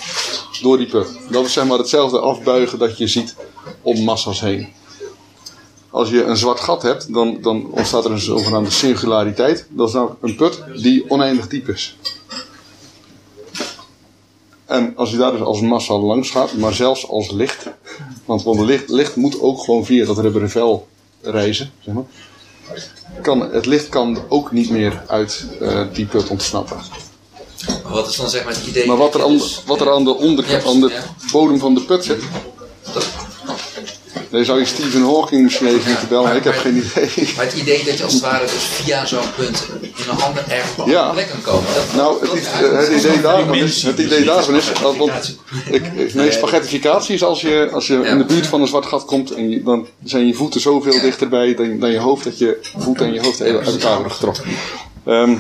door 0.63 0.79
die 0.79 0.87
put. 0.87 1.07
Dat 1.31 1.45
is 1.45 1.53
zeg 1.53 1.65
maar 1.65 1.79
hetzelfde 1.79 2.19
afbuigen 2.19 2.79
dat 2.79 2.99
je 2.99 3.07
ziet 3.07 3.35
om 3.83 4.05
massa's 4.05 4.41
heen. 4.41 4.69
Als 5.91 6.11
je 6.11 6.25
een 6.25 6.37
zwart 6.37 6.61
gat 6.61 6.83
hebt, 6.83 7.13
dan, 7.13 7.39
dan 7.43 7.71
ontstaat 7.71 8.05
er 8.05 8.11
een 8.11 8.19
zogenaamde 8.19 8.71
singulariteit. 8.71 9.67
Dat 9.71 9.89
is 9.89 9.95
nou 9.95 10.11
een 10.21 10.37
put 10.37 10.63
die 10.75 11.11
oneindig 11.11 11.49
diep 11.49 11.69
is. 11.69 11.97
En 14.65 14.93
als 14.97 15.11
je 15.11 15.17
daar 15.17 15.33
dus 15.33 15.41
als 15.41 15.61
massa 15.61 15.95
langs 15.95 16.31
gaat, 16.31 16.53
maar 16.53 16.75
zelfs 16.75 17.09
als 17.09 17.31
licht, 17.31 17.67
want, 18.29 18.43
want 18.43 18.61
licht, 18.61 18.89
licht 18.89 19.17
moet 19.17 19.41
ook 19.41 19.61
gewoon 19.65 19.85
via 19.85 20.05
dat 20.07 20.19
rubberen 20.19 20.51
vel 20.51 20.89
reizen, 21.23 21.71
zeg 21.81 21.95
maar, 21.95 22.05
kan, 23.23 23.41
het 23.53 23.67
licht 23.67 23.89
kan 23.89 24.19
ook 24.29 24.53
niet 24.53 24.71
meer 24.71 25.03
uit 25.07 25.45
eh, 25.61 25.85
die 25.93 26.07
put 26.07 26.29
ontsnappen. 26.29 26.77
Maar 27.83 27.93
wat 27.93 28.09
is 28.09 28.17
dan 28.17 28.29
zeg 28.31 28.45
maar 28.45 28.55
het 28.55 28.67
idee? 28.67 28.87
Maar 28.87 28.97
wat 28.97 29.15
er 29.15 29.23
aan, 29.23 29.33
dus- 29.33 29.63
wat 29.67 29.81
er 29.81 29.91
aan 29.93 30.05
de 30.05 30.17
onderkant, 30.17 30.63
Ja, 30.63 30.69
aan 30.69 30.81
de 30.81 31.01
bodem 31.33 31.59
van 31.59 31.75
de 31.75 31.81
put 31.81 32.05
zit, 32.05 32.23
dat- 32.93 33.09
daar 34.31 34.45
zou 34.45 34.59
je 34.59 34.65
Stephen 34.65 35.03
Hawking 35.03 35.43
misschien 35.43 35.67
even 35.67 35.91
moeten 35.91 36.09
bellen, 36.09 36.37
ik 36.37 36.45
heb 36.45 36.55
geen 36.55 36.77
idee. 36.77 37.29
Maar 37.37 37.45
het 37.45 37.55
idee 37.55 37.85
dat 37.85 37.99
je 37.99 38.05
als 38.05 38.13
het 38.13 38.23
ware 38.23 38.45
dus 38.45 38.53
via 38.65 39.07
zo'n 39.07 39.21
punt 39.37 39.67
in 39.81 39.91
een 40.11 40.21
ander 40.23 40.45
erg 40.49 40.79
op 40.79 40.87
Ja. 40.89 41.11
plek 41.11 41.29
kan 41.29 41.43
komen. 41.55 41.69
Dat, 41.75 41.85
Nou, 41.97 42.21
het, 42.21 42.33
is- 42.33 42.47
het 42.89 43.05
idee 43.05 43.21
daarvan 43.21 43.55
is, 43.55 43.83
het 43.83 43.99
idee 43.99 44.25
daarvan 44.25 44.57
is 44.57 44.65
dat, 44.83 44.97
want 44.97 45.37
ik, 45.71 46.15
nee, 46.15 46.33
spaghettificatie 46.33 47.15
is 47.15 47.23
als 47.23 47.41
je, 47.41 47.69
als 47.73 47.87
je 47.87 47.95
in 47.95 48.19
de 48.19 48.25
buurt 48.25 48.47
van 48.47 48.61
een 48.61 48.67
zwart 48.69 48.87
gat 48.87 49.05
komt 49.05 49.31
en 49.31 49.51
je, 49.51 49.63
dan 49.63 49.87
zijn 50.05 50.27
je 50.27 50.35
voeten 50.35 50.61
zoveel 50.61 51.01
dichterbij 51.01 51.55
dan, 51.55 51.79
dan 51.79 51.91
je 51.91 51.99
hoofd 51.99 52.25
dat 52.25 52.39
je 52.39 52.59
voeten 52.79 53.07
en 53.07 53.13
je 53.13 53.21
hoofd 53.21 53.39
heel 53.39 53.59
uit 53.59 53.67
elkaar 53.67 53.95
worden 53.95 54.13
getrokken. 54.13 54.45
Ehm, 55.07 55.33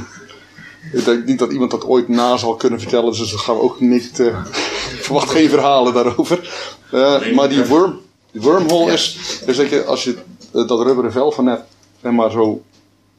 ik 0.92 1.04
denk 1.04 1.25
niet 1.25 1.38
dat 1.38 1.52
iemand 1.52 1.71
dat 1.71 1.85
ooit 1.85 2.09
na 2.09 2.37
zal 2.37 2.54
kunnen 2.54 2.80
vertellen, 2.80 3.12
dus 3.12 3.30
dat 3.30 3.40
gaan 3.40 3.54
we 3.54 3.62
ook 3.62 3.80
niet. 3.80 4.21
eh, 4.21 4.26
ik 4.26 5.02
verwacht 5.09 5.30
geen 5.30 5.49
verhalen 5.49 5.95
daarover. 5.95 6.50
Eh, 6.92 7.33
maar 7.35 7.49
die, 7.49 7.64
worm, 7.64 7.99
die 8.32 8.40
wormhole 8.40 8.92
is, 8.92 9.18
dat 9.47 9.56
je 9.56 9.85
als 9.85 10.04
je 10.04 10.16
eh, 10.52 10.68
dat 10.68 10.82
rubberen 10.82 11.12
vel 11.12 11.30
van 11.30 11.44
net, 11.44 11.61
zeg 12.02 12.12
maar 12.12 12.30
zo. 12.30 12.62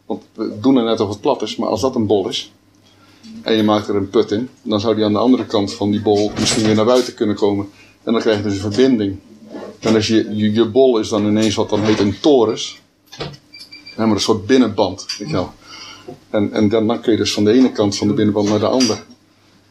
Want 0.05 0.23
we 0.33 0.59
doen 0.59 0.77
er 0.77 0.83
net 0.83 0.99
of 0.99 1.09
het 1.09 1.21
plat 1.21 1.41
is, 1.41 1.55
maar 1.55 1.69
als 1.69 1.81
dat 1.81 1.95
een 1.95 2.07
bol 2.07 2.27
is, 2.27 2.51
en 3.41 3.55
je 3.55 3.63
maakt 3.63 3.87
er 3.87 3.95
een 3.95 4.09
put 4.09 4.31
in, 4.31 4.49
dan 4.61 4.79
zou 4.79 4.95
die 4.95 5.03
aan 5.03 5.13
de 5.13 5.19
andere 5.19 5.45
kant 5.45 5.73
van 5.73 5.91
die 5.91 6.01
bol 6.01 6.31
misschien 6.39 6.63
weer 6.63 6.75
naar 6.75 6.85
buiten 6.85 7.13
kunnen 7.13 7.35
komen. 7.35 7.69
En 8.03 8.11
dan 8.13 8.21
krijg 8.21 8.37
je 8.37 8.43
dus 8.43 8.53
een 8.53 8.73
verbinding. 8.73 9.19
En 9.79 9.95
als 9.95 10.07
je, 10.07 10.35
je, 10.35 10.53
je 10.53 10.65
bol 10.65 10.99
is 10.99 11.09
dan 11.09 11.25
ineens 11.25 11.55
wat 11.55 11.69
dan 11.69 11.81
heet 11.81 11.99
een 11.99 12.19
torus. 12.19 12.81
Ja, 13.97 14.05
maar 14.05 14.15
een 14.15 14.21
soort 14.21 14.45
binnenband, 14.45 15.05
weet 15.17 15.27
je 15.27 15.33
wel. 15.33 15.53
En, 16.29 16.53
en 16.53 16.69
dan, 16.69 16.87
dan 16.87 17.01
kun 17.01 17.11
je 17.11 17.17
dus 17.17 17.33
van 17.33 17.43
de 17.43 17.51
ene 17.51 17.71
kant 17.71 17.97
van 17.97 18.07
de 18.07 18.13
binnenband 18.13 18.49
naar 18.49 18.59
de 18.59 18.67
andere. 18.67 18.99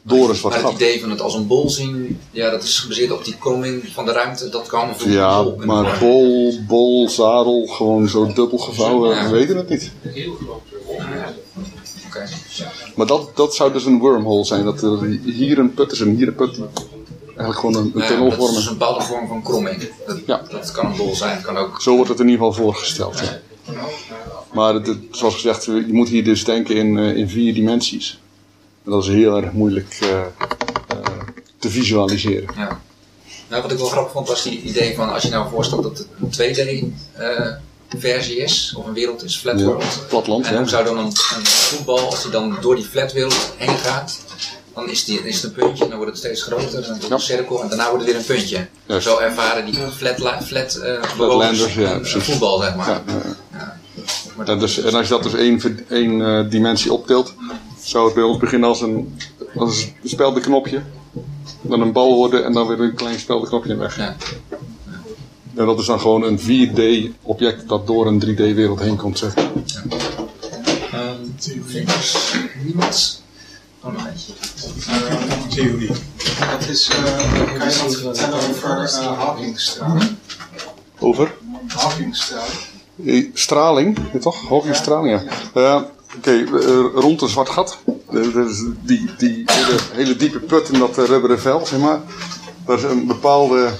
Maar 0.02 0.62
het 0.62 0.72
idee 0.72 1.00
van 1.00 1.10
het 1.10 1.20
als 1.20 1.34
een 1.34 1.46
bol 1.46 1.70
zien, 1.70 2.20
ja, 2.30 2.50
dat 2.50 2.62
is 2.62 2.78
gebaseerd 2.78 3.10
op 3.12 3.24
die 3.24 3.36
kromming 3.38 3.88
van 3.92 4.04
de 4.04 4.12
ruimte. 4.12 4.48
Dat 4.48 4.66
kan 4.66 4.88
Ja, 5.06 5.42
bol 5.42 5.56
maar 5.64 5.96
bol, 6.00 6.58
bol, 6.66 7.08
zadel, 7.08 7.66
gewoon 7.66 8.08
zo 8.08 8.26
dubbel 8.32 8.58
gevouwen, 8.58 9.16
Ja. 9.16 9.24
we 9.24 9.30
weten 9.30 9.56
het 9.56 9.68
niet. 9.68 9.90
Oké. 12.06 12.28
Maar 12.94 13.06
dat, 13.06 13.30
dat 13.36 13.54
zou 13.54 13.72
dus 13.72 13.84
een 13.84 13.98
wormhole 13.98 14.44
zijn. 14.44 14.64
Dat 14.64 14.82
er 14.82 15.18
hier 15.24 15.58
een 15.58 15.74
put 15.74 15.92
is 15.92 16.00
en 16.00 16.16
hier 16.16 16.28
een 16.28 16.34
put. 16.34 16.58
Eigenlijk 17.26 17.58
gewoon 17.58 17.74
een, 17.76 17.90
een 17.94 18.00
Ja, 18.02 18.06
tunnel 18.08 18.28
dat 18.30 18.38
is 18.38 18.44
vormen. 18.44 18.62
een 18.62 18.78
bepaalde 18.78 19.04
vorm 19.04 19.28
van 19.28 19.42
kromming. 19.42 19.88
Dat, 20.06 20.18
Ja. 20.26 20.42
dat 20.50 20.70
kan 20.70 20.86
een 20.86 20.96
bol 20.96 21.14
zijn, 21.14 21.42
kan 21.42 21.56
ook. 21.56 21.80
Zo 21.80 21.94
wordt 21.94 22.10
het 22.10 22.20
in 22.20 22.28
ieder 22.28 22.46
geval 22.46 22.62
voorgesteld. 22.64 23.18
Ja. 23.18 23.40
Maar 24.52 24.74
het, 24.74 24.86
het- 24.86 24.98
zoals 25.10 25.34
gezegd, 25.34 25.64
je 25.64 25.84
moet 25.90 26.08
hier 26.08 26.24
dus 26.24 26.44
denken 26.44 26.74
in, 26.76 26.98
eh, 26.98 27.16
in 27.16 27.28
vier 27.28 27.54
dimensies. 27.54 28.18
Dat 28.88 29.02
is 29.02 29.08
heel 29.08 29.36
erg 29.36 29.52
moeilijk 29.52 29.96
eh, 30.00 30.18
eh, 30.18 30.26
te 31.58 31.70
visualiseren. 31.70 32.48
Ja. 32.56 32.80
Nou, 33.48 33.62
wat 33.62 33.72
ik 33.72 33.78
wel 33.78 33.86
grappig 33.86 34.12
vond 34.12 34.28
was 34.28 34.42
die 34.42 34.60
idee 34.62 34.94
van 34.94 35.12
als 35.12 35.22
je 35.22 35.28
nou 35.30 35.50
voorstelt 35.50 35.82
dat 35.82 35.98
het 35.98 36.06
een 36.20 36.56
2D-versie 37.90 38.36
is, 38.36 38.74
of 38.76 38.86
een 38.86 38.92
wereld 38.92 39.24
is, 39.24 39.36
flat 39.36 39.58
Ja, 39.58 39.64
world. 39.64 39.84
platland, 40.08 40.46
En 40.46 40.52
ja. 40.52 40.58
hoe 40.58 40.68
zou 40.68 40.84
dan 40.84 40.98
een, 40.98 41.04
een 41.06 41.46
voetbal, 41.46 41.98
als 41.98 42.22
die 42.22 42.30
dan 42.30 42.56
door 42.60 42.74
die 42.74 42.84
flatwereld 42.84 43.52
heen 43.56 43.76
gaat, 43.76 44.18
dan 44.74 44.90
is, 44.90 45.04
die, 45.04 45.20
is 45.22 45.34
het 45.34 45.44
een 45.44 45.52
puntje 45.52 45.84
en 45.84 45.88
dan 45.90 45.98
wordt 45.98 46.12
het 46.12 46.24
steeds 46.24 46.42
groter, 46.42 46.66
en 46.66 46.70
dan 46.82 46.82
wordt 46.88 47.02
het 47.02 47.10
een 47.12 47.20
cirkel 47.20 47.62
en 47.62 47.68
daarna 47.68 47.90
wordt 47.90 48.04
het 48.04 48.12
weer 48.12 48.20
een 48.20 48.26
puntje. 48.36 48.66
Zo 49.00 49.18
ervaren 49.18 49.64
die 49.64 49.74
flat, 49.96 50.44
flat, 50.44 50.74
eh 50.74 51.02
Flatlanders, 51.02 51.74
ja, 51.74 51.92
een- 51.94 52.06
voetbal, 52.06 52.60
zeg 52.60 52.74
maar. 52.76 52.88
Ja, 52.88 53.02
ja, 53.06 53.12
ja. 53.52 53.76
Maar 54.36 54.46
Ja, 54.46 54.52
dat 54.52 54.60
dus, 54.60 54.78
en 54.82 54.94
als 54.94 55.08
je 55.08 55.12
dat 55.14 55.22
dus 55.22 55.34
één, 55.34 55.86
één 55.88 56.22
eh, 56.26 56.50
dimensie 56.50 56.92
optilt, 56.92 57.34
zou 57.88 58.04
het 58.04 58.14
bij 58.14 58.22
ons 58.22 58.38
beginnen 58.38 58.68
als 58.68 58.80
een, 58.80 59.18
als 59.56 59.82
een 60.02 60.08
speldenknopje. 60.08 60.82
Dan 61.60 61.80
een 61.80 61.92
bal 61.92 62.14
worden 62.14 62.44
en 62.44 62.52
dan 62.52 62.66
weer 62.66 62.80
een 62.80 62.94
klein 62.94 63.18
speldenknopje 63.18 63.72
en 63.72 63.78
weg. 63.78 63.96
Ja. 63.96 64.16
En 65.54 65.66
dat 65.66 65.78
is 65.78 65.86
dan 65.86 66.00
gewoon 66.00 66.22
een 66.22 66.38
4D-object 66.38 67.68
dat 67.68 67.86
door 67.86 68.06
een 68.06 68.22
3D-wereld 68.26 68.80
heen 68.80 68.96
komt. 68.96 69.18
Zeg. 69.18 69.34
Ehm, 69.34 71.16
Niemand? 72.64 73.22
Oh, 73.80 73.92
nog 73.92 74.06
eentje. 74.06 74.32
Theorie. 75.48 75.90
Dat 76.50 76.68
is, 76.68 76.88
eh 76.88 77.58
kan 77.58 77.70
je 77.70 77.82
wat 77.82 77.96
vertellen 77.96 78.48
over 78.48 78.82
uh, 78.82 79.18
Hawkingstraling? 79.18 80.16
Over? 80.98 81.34
Hawkingstraling. 81.66 82.58
Eh, 83.04 83.26
Straling, 83.34 83.98
toch? 84.20 84.48
Hawkingstraling, 84.48 85.20
ja. 85.20 85.22
Eh, 85.54 85.82
Oké, 86.18 86.30
eh, 86.30 86.84
rond 86.94 87.22
een 87.22 87.28
zwart 87.28 87.48
gat. 87.48 87.78
Eh, 88.10 88.46
die, 88.82 89.10
die 89.18 89.44
hele, 89.92 90.16
diepe 90.16 90.38
put 90.38 90.68
in 90.68 90.78
dat 90.78 90.98
eh, 90.98 91.04
rubberen 91.04 91.40
vel, 91.40 91.66
zeg 91.66 91.80
maar. 91.80 92.00
Dat 92.66 92.78
is 92.78 92.84
een 92.84 93.06
bepaalde, 93.06 93.70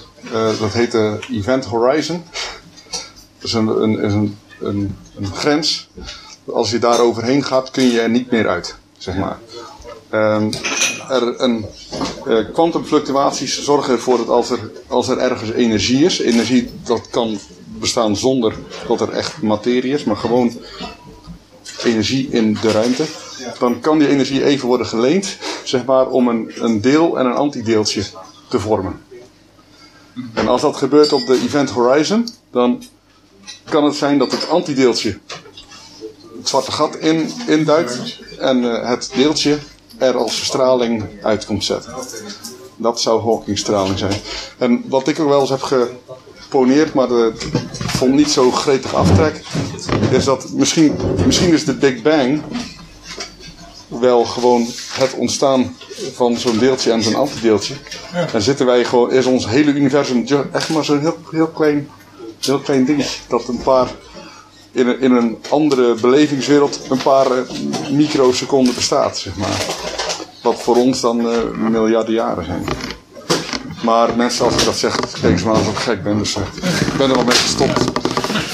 dat 0.59 0.72
heet 0.72 0.92
de 0.92 1.18
Event 1.31 1.64
Horizon. 1.64 2.24
Dat 3.38 3.48
is 3.48 3.53
een, 3.53 3.66
een, 4.05 4.37
een, 4.61 4.96
grens. 5.33 5.88
Als 6.44 6.70
je 6.70 6.79
daar 6.79 7.01
overheen 7.01 7.44
gaat, 7.44 7.70
kun 7.70 7.88
je 7.88 8.01
er 8.01 8.11
niet 8.11 8.31
meer 8.31 8.48
uit, 8.48 8.74
zeg 8.98 9.16
maar. 9.16 9.38
Ehm, 10.11 10.53
er 11.09 11.40
een, 11.40 11.66
kwantumfluctuaties 12.53 13.64
zorgen 13.64 13.92
ervoor 13.92 14.16
dat 14.16 14.29
als 14.29 14.51
er, 14.51 14.70
als 14.87 15.09
er 15.09 15.18
ergens 15.18 15.51
energie 15.51 16.05
is, 16.05 16.18
energie 16.18 16.70
dat 16.85 17.09
kan 17.11 17.38
bestaan 17.66 18.16
zonder 18.16 18.55
dat 18.88 19.01
er 19.01 19.11
echt 19.11 19.42
materie 19.42 19.92
is, 19.92 20.05
maar 20.05 20.16
gewoon 20.16 20.53
energie 21.85 22.29
in 22.31 22.59
de 22.61 22.71
ruimte, 22.71 23.05
dan 23.59 23.81
kan 23.81 23.99
die 23.99 24.09
energie 24.09 24.45
even 24.45 24.69
worden 24.69 24.87
geleend, 24.87 25.37
zeg 25.64 25.85
maar, 25.85 26.09
om 26.09 26.29
een, 26.29 26.53
een 26.55 26.81
deel 26.81 27.19
en 27.19 27.27
een 27.27 27.35
antideeltje 27.35 28.03
te 28.49 28.61
vormen. 28.61 29.03
En 30.35 30.49
als 30.49 30.61
dat 30.61 30.77
gebeurt 30.77 31.12
op 31.12 31.27
de 31.27 31.41
event 31.45 31.71
horizon, 31.71 32.29
dan 32.51 32.83
kan 33.64 33.85
het 33.85 33.95
zijn 33.95 34.19
dat 34.19 34.33
het 34.33 34.49
antideeltje 34.49 35.19
het 36.38 36.49
zwarte 36.49 36.73
gat 36.73 36.97
in, 36.97 37.31
induikt 37.47 38.19
en 38.38 38.64
eh, 38.64 38.88
het 38.88 39.11
deeltje 39.14 39.59
er 39.99 40.17
als 40.17 40.45
straling 40.45 41.05
uit 41.23 41.47
komt 41.47 41.64
zetten. 41.64 41.95
Dat 42.77 43.01
zou 43.01 43.23
Hawkingstraling 43.23 43.99
zijn. 43.99 44.21
En 44.59 44.85
wat 44.88 45.09
ik 45.09 45.21
ook 45.21 45.29
wel 45.29 45.41
eens 45.41 45.51
heb 45.51 45.62
geponeerd, 45.62 46.95
maar 46.95 47.09
de, 47.09 47.33
vond 47.99 48.15
niet 48.15 48.31
zo 48.31 48.51
gretig 48.51 48.95
aftrek, 48.95 49.43
is 50.11 50.25
dat 50.25 50.53
misschien, 50.53 50.97
misschien 51.27 51.53
is 51.53 51.65
de 51.65 51.75
Big 51.75 52.03
Bang 52.03 52.43
wel 53.89 54.25
gewoon 54.25 54.67
het 54.93 55.15
ontstaan 55.15 55.77
van 56.15 56.37
zo'n 56.37 56.59
deeltje 56.59 56.93
en 56.93 57.03
zo'n 57.03 57.15
antideeltje. 57.15 57.75
En 58.33 58.43
zitten 58.43 58.67
wij 58.67 58.85
gewoon, 58.85 59.13
is 59.13 59.27
ons 59.27 59.49
hele 59.49 59.73
universum 59.73 60.27
echt 60.53 60.69
maar 60.69 60.85
zo'n 60.85 61.01
heel, 61.01 61.17
heel, 61.31 61.47
klein, 61.47 61.89
heel 62.41 62.59
klein 62.59 62.85
dingetje. 62.85 63.19
Dat 63.29 63.49
een 63.49 63.63
paar, 63.63 63.89
in 64.73 64.87
een, 64.87 65.01
in 65.01 65.13
een 65.13 65.39
andere 65.51 65.95
belevingswereld, 65.95 66.81
een 66.91 67.03
paar 67.03 67.31
eh, 67.31 67.43
microseconden 67.91 68.75
bestaat, 68.75 69.19
zeg 69.19 69.37
maar. 69.37 69.67
Wat 70.43 70.63
voor 70.63 70.77
ons 70.77 71.01
dan 71.01 71.31
eh, 71.31 71.39
miljarden 71.71 72.15
jaren 72.15 72.45
zijn. 72.45 72.65
Maar 73.83 74.17
mensen, 74.17 74.45
als 74.45 74.55
ik 74.55 74.64
dat 74.64 74.77
zeg, 74.77 74.97
kijken 75.21 75.38
ze 75.38 75.45
me 75.45 75.51
aan 75.51 75.59
alsof 75.59 75.73
ik 75.73 75.79
gek 75.83 76.03
ben. 76.03 76.19
Dus 76.19 76.35
eh, 76.37 76.43
ik 76.87 76.97
ben 76.97 77.11
er 77.11 77.17
al 77.17 77.25
mee 77.25 77.37
gestopt. 77.37 77.85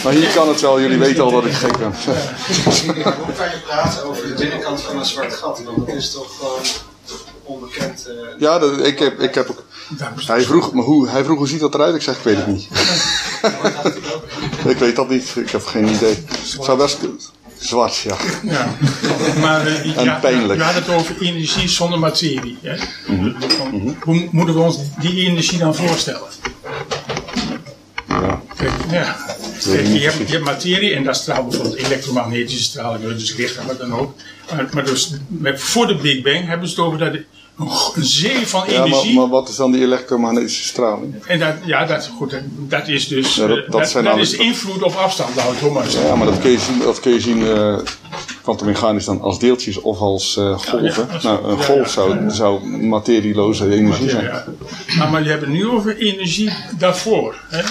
Maar 0.05 0.13
hier 0.13 0.29
kan 0.35 0.49
het 0.49 0.61
wel, 0.61 0.81
jullie 0.81 0.99
weten 0.99 1.23
al 1.25 1.31
dat 1.31 1.45
ik 1.45 1.53
gek 1.53 1.79
ben. 1.79 1.93
Hoe 1.95 3.33
kan 3.37 3.47
je 3.47 3.61
praten 3.67 4.05
over 4.05 4.27
de 4.29 4.35
binnenkant 4.35 4.81
van 4.81 4.99
een 4.99 5.05
zwart 5.05 5.33
gat? 5.35 5.61
Want 5.65 5.87
dat 5.87 5.97
is 5.97 6.13
toch 6.13 6.37
gewoon 6.39 6.59
onbekend. 7.43 8.07
eh, 8.07 8.15
Ja, 8.41 8.59
dat, 8.59 8.87
ik, 8.87 8.99
heb, 8.99 9.21
ik 9.21 9.35
heb 9.35 9.51
ook. 9.51 9.63
Hij 10.27 10.43
vroeg 10.43 10.73
me 10.75 10.83
hoe, 10.83 11.09
hij 11.09 11.25
vroeg 11.25 11.39
hoe 11.39 11.49
ziet 11.49 11.61
dat 11.61 11.75
eruit? 11.75 11.95
Ik 11.95 12.03
zeg, 12.03 12.17
ik 12.17 12.23
weet 12.23 12.37
het 12.37 12.47
niet. 12.47 12.69
ik 14.73 14.79
weet 14.79 14.97
dat 14.97 15.09
niet, 15.09 15.33
ik 15.37 15.51
heb 15.51 15.67
geen 15.67 15.89
idee. 15.89 16.25
Het 16.29 16.65
zou 16.65 16.79
best 16.79 16.99
zwart, 17.67 17.97
ja. 17.97 18.17
Ja. 18.43 18.75
Maar 19.41 19.67
eh, 19.67 19.97
En 19.99 20.05
ja, 20.05 20.19
pijnlijk. 20.19 20.59
we 20.59 20.65
hadden 20.65 20.83
het 20.83 20.93
over 20.93 21.21
energie 21.21 21.69
zonder 21.69 21.99
materie. 21.99 22.59
Hè? 22.63 22.77
Mhm. 23.07 23.33
Van, 23.49 23.97
Hoe 24.01 24.29
moeten 24.31 24.55
we 24.55 24.61
ons 24.61 24.79
die 25.01 25.27
energie 25.27 25.59
dan 25.59 25.75
voorstellen? 25.75 26.29
Ja. 28.09 28.43
Kijk, 28.57 28.73
ja. 28.91 29.17
Kijk, 29.65 29.87
je, 29.87 29.99
hebt, 29.99 30.17
je 30.17 30.33
hebt 30.33 30.45
materie 30.45 30.95
en 30.95 31.05
dat 31.05 31.17
straalt 31.17 31.49
bijvoorbeeld 31.49 31.79
elektromagnetische 31.79 32.63
straling, 32.63 33.17
dus 33.17 33.37
licht 33.37 33.57
en 33.57 33.67
wat 33.67 33.79
dan 33.79 33.95
ook. 33.95 34.15
Maar, 34.51 34.69
maar 34.73 34.85
dus, 34.85 35.11
met, 35.27 35.61
voor 35.61 35.87
de 35.87 35.97
Big 35.97 36.23
Bang 36.23 36.47
hebben 36.47 36.69
ze 36.69 36.75
het 36.75 36.85
over 36.85 36.99
dat 36.99 37.15
een 37.95 38.05
zee 38.05 38.47
van 38.47 38.65
Ja, 38.69 38.79
maar, 38.79 38.87
energie. 38.87 39.15
maar 39.15 39.29
wat 39.29 39.49
is 39.49 39.57
dan 39.57 39.73
die 39.73 39.83
elektromagnetische 39.83 40.65
straling? 40.65 41.25
En 41.27 41.39
dat, 41.39 41.55
ja, 41.65 41.85
dat, 41.85 42.11
goed, 42.17 42.31
dat- 42.31 42.41
dat 42.59 42.89
is 42.89 43.09
dus 43.09 43.35
Ja, 43.35 43.47
dat- 43.47 43.57
eh, 43.57 43.63
dat 43.71 43.73
dat, 43.73 43.93
dat 44.05 44.13
alle- 44.13 44.21
is 44.21 44.33
invloed 44.37 44.83
op 44.83 44.95
afstand, 44.95 45.35
ik 45.53 45.59
het 45.61 45.73
maar. 45.73 45.91
Ja, 45.91 46.15
maar 46.15 46.27
dat 46.27 46.39
kun 46.39 46.51
je 46.51 46.59
zien, 46.59 46.79
dat 46.79 47.01
kun 47.01 47.13
je 47.13 47.21
zien 47.21 47.47
eh, 47.47 47.79
kwantummechanisch 48.43 49.05
dan 49.05 49.21
als 49.21 49.39
deeltjes 49.39 49.81
of 49.81 49.99
als 50.01 50.37
eh, 50.37 50.59
golven. 50.59 51.09
Ja, 51.11 51.19
ja. 51.21 51.29
nou, 51.29 51.45
een 51.51 51.63
golf 51.63 51.89
zou, 51.91 52.31
zou 52.31 52.67
materieloze 52.67 53.71
energie 53.75 54.09
zijn. 54.11 54.25
Ja. 54.87 55.07
Maar, 55.11 55.23
je 55.23 55.29
hebt 55.29 55.41
het 55.41 55.51
nu 55.51 55.69
over 55.69 55.97
energie 55.99 56.51
daarvoor. 56.79 57.35
Hè? 57.49 57.63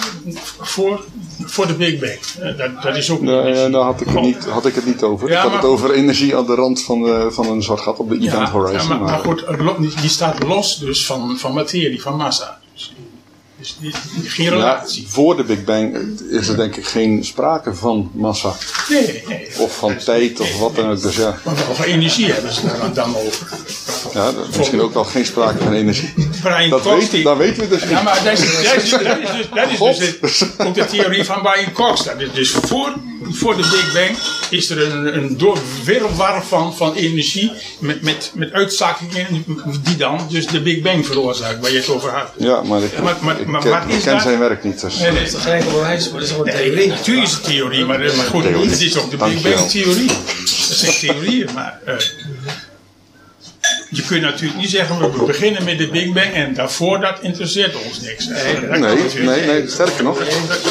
Voor, 0.60 1.04
voor 1.44 1.66
de 1.66 1.72
Big 1.74 1.98
Bang. 1.98 2.18
Eh, 2.40 2.58
Dat, 2.58 2.82
dat 2.82 2.96
is 2.96 3.10
ook 3.10 3.20
Nee, 3.20 3.40
energie. 3.40 3.64
eh, 3.64 3.72
daar 3.72 3.82
had 3.82 4.00
ik, 4.00 4.06
het 4.08 4.20
niet, 4.20 4.44
had 4.44 4.66
ik 4.66 4.74
het 4.74 4.86
niet 4.86 5.02
over. 5.02 5.28
Ik 5.30 5.34
had 5.36 5.46
maar- 5.46 5.56
het 5.56 5.64
over 5.64 5.90
energie 5.92 6.36
aan 6.36 6.46
de 6.46 6.54
rand 6.54 6.82
van, 6.82 7.02
de, 7.02 7.26
van 7.30 7.46
een 7.46 7.62
zwart 7.62 7.80
gat 7.80 7.98
op 7.98 8.08
de 8.10 8.18
event 8.18 8.48
horizon. 8.48 8.78
ja, 8.80 8.88
maar, 8.88 8.98
maar 8.98 9.10
maar- 9.10 9.18
goed, 9.24 9.44
het 9.46 10.00
die 10.00 10.10
staat 10.10 10.42
los 10.42 10.78
dus 10.78 11.06
van, 11.06 11.36
van 11.38 11.54
materie, 11.54 12.02
van 12.02 12.16
massa. 12.16 12.58
Dus, 13.64 13.76
die, 13.80 13.94
Ja, 14.56 14.84
voor 15.06 15.36
de 15.36 15.42
Big 15.44 15.64
Bang 15.64 15.96
is 16.30 16.48
er 16.48 16.56
denk 16.56 16.76
ik 16.76 16.86
geen 16.86 17.24
sprake 17.24 17.74
van 17.74 18.10
massa. 18.14 18.52
Nee, 18.88 19.22
nee. 19.28 19.48
Of 19.58 19.76
van 19.76 19.96
tijd 19.96 20.40
of 20.40 20.58
wat 20.58 20.76
dan 20.76 20.90
ook. 20.90 21.02
Dus 21.02 21.16
ja, 21.16 21.38
Maar 21.44 21.54
wel 21.54 21.74
van 21.74 21.84
energie 21.84 22.32
hebben 22.32 22.52
ze 22.52 22.60
daar 22.66 22.92
dan 22.94 23.16
over. 23.16 23.46
ja 24.12 24.32
misschien 24.56 24.80
ook 24.80 24.94
wel 24.94 25.04
geen 25.04 25.26
sprake 25.26 25.62
van 25.62 25.72
energie. 25.72 26.14
Brian 26.42 26.70
Dat, 26.70 26.82
Cox, 26.82 26.96
weet, 27.00 27.10
die- 27.10 27.22
dat 27.24 27.36
weten 27.36 27.62
we 27.62 27.68
dus 27.68 27.82
Ja, 27.82 27.88
niet. 27.94 28.02
maar 28.02 28.20
dat 28.24 28.32
is, 28.32 28.40
dat 28.40 28.82
is, 28.82 28.90
dat 28.90 29.00
is 29.00 29.30
dus, 29.30 29.48
dat 29.50 29.70
is 29.70 30.18
dus 30.20 30.42
ook 30.58 30.74
de 30.74 30.84
theorie 30.84 31.24
van 31.24 31.42
Brian 31.42 31.72
Cox. 31.72 32.04
Dat 32.04 32.20
is 32.20 32.32
dus 32.32 32.50
voor, 32.50 32.94
voor 33.30 33.56
de 33.56 33.62
Big 33.62 33.92
Bang 33.92 34.16
is 34.50 34.70
er 34.70 34.92
een, 34.92 35.16
een 35.16 35.36
van, 36.44 36.76
van 36.76 36.94
energie 36.94 37.52
met, 37.78 38.02
met, 38.02 38.30
met 38.34 38.52
uitzakingen 38.52 39.44
die 39.82 39.96
dan 39.96 40.26
dus 40.30 40.46
de 40.46 40.60
Big 40.62 40.80
Bang 40.80 41.06
veroorzaakt, 41.06 41.60
waar 41.60 41.70
je 41.70 41.76
het 41.78 41.88
over 41.88 42.10
had. 42.10 42.30
Ja, 42.38 42.62
maar 42.62 42.82
ik, 42.82 43.02
Maar- 43.02 43.16
maar- 43.20 43.40
ik 43.40 43.46
maar 43.46 43.60
ken, 43.60 43.70
wat 43.70 43.82
is 43.88 43.94
ik 43.96 44.02
ken 44.02 44.12
daar- 44.12 44.20
zijn 44.20 44.38
werk 44.38 44.64
niet. 44.64 44.80
Dus. 44.80 44.98
Nee, 44.98 45.10
nee. 45.10 45.14
Dat 45.18 45.26
is 45.26 45.32
toch 45.32 45.42
geen 45.42 45.62
dat 46.12 46.22
is 46.22 46.30
gewoon 46.30 46.48
een 46.48 46.54
Nee, 46.54 46.64
theorie. 46.64 46.88
natuurlijk 46.88 47.26
is 47.26 47.32
het 47.32 47.44
theorie, 47.44 47.84
maar, 47.84 47.98
maar 47.98 48.10
goed, 48.26 48.44
het 48.44 48.80
is 48.80 48.96
ook 48.98 49.10
de 49.10 49.16
Big. 49.16 49.42
Bang 49.42 49.68
theorie. 49.70 50.06
Dat 50.68 50.76
zijn 50.78 50.92
theorieën, 50.92 51.48
maar 51.54 51.78
eh, 51.84 51.94
je 53.96 54.02
kunt 54.02 54.22
natuurlijk 54.22 54.60
niet 54.60 54.70
zeggen, 54.70 55.00
we 55.12 55.24
beginnen 55.24 55.64
met 55.64 55.78
de 55.78 55.88
Big 55.88 56.12
Bang 56.12 56.32
en 56.32 56.54
daarvoor 56.54 57.00
dat 57.00 57.18
interesseert 57.20 57.74
ons 57.86 58.00
niks. 58.00 58.26
Nee, 58.26 58.80
nee, 59.26 59.46
nee, 59.46 59.68
sterker 59.68 60.04
nog. 60.04 60.18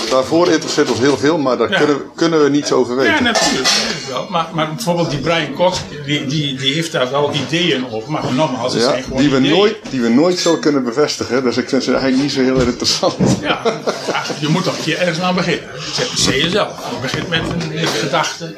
Daarvoor 0.09 0.49
interesseert 0.51 0.89
ons 0.89 0.99
heel 0.99 1.17
veel, 1.17 1.37
maar 1.37 1.57
daar 1.57 1.71
Ja. 1.71 1.77
kunnen, 1.77 1.97
kunnen 2.15 2.43
we 2.43 2.49
niets 2.49 2.71
over 2.71 2.95
Ja, 2.95 2.99
weten. 3.01 3.23
natuurlijk. 3.23 3.63
natuurlijk 3.63 4.07
wel. 4.09 4.27
Maar, 4.29 4.47
maar 4.53 4.67
bijvoorbeeld 4.73 5.09
die 5.09 5.19
Brian 5.19 5.53
Cox, 5.53 5.77
die, 6.05 6.25
die, 6.25 6.55
die 6.55 6.73
heeft 6.73 6.91
daar 6.91 7.11
wel 7.11 7.31
ideeën 7.33 7.85
over. 7.91 8.11
Maar 8.11 8.23
nogmaals, 8.33 8.73
het 8.73 8.81
Ja, 8.83 8.89
zijn 8.89 9.03
gewoon 9.03 9.17
die, 9.19 9.29
we 9.29 9.37
ideeën. 9.37 9.53
nooit, 9.55 9.75
die 9.89 10.01
we 10.01 10.09
nooit 10.09 10.39
zullen 10.39 10.59
kunnen 10.59 10.83
bevestigen. 10.83 11.43
Dus 11.43 11.57
ik 11.57 11.69
vind 11.69 11.83
ze 11.83 11.91
eigenlijk 11.91 12.21
niet 12.23 12.31
zo 12.31 12.41
heel 12.41 12.59
interessant. 12.59 13.15
Ja, 13.41 13.61
ja, 14.07 14.23
je 14.39 14.47
moet 14.47 14.63
toch 14.63 14.77
een 14.77 14.83
keer 14.83 14.97
ergens 14.99 15.19
aan 15.19 15.35
beginnen. 15.35 15.69
Zeg 16.15 16.41
je 16.41 16.49
zelf. 16.49 16.69
Je 16.89 16.95
begint 17.01 17.29
met 17.29 17.39
een 17.49 17.73
met 17.73 17.89
gedachten 17.89 18.55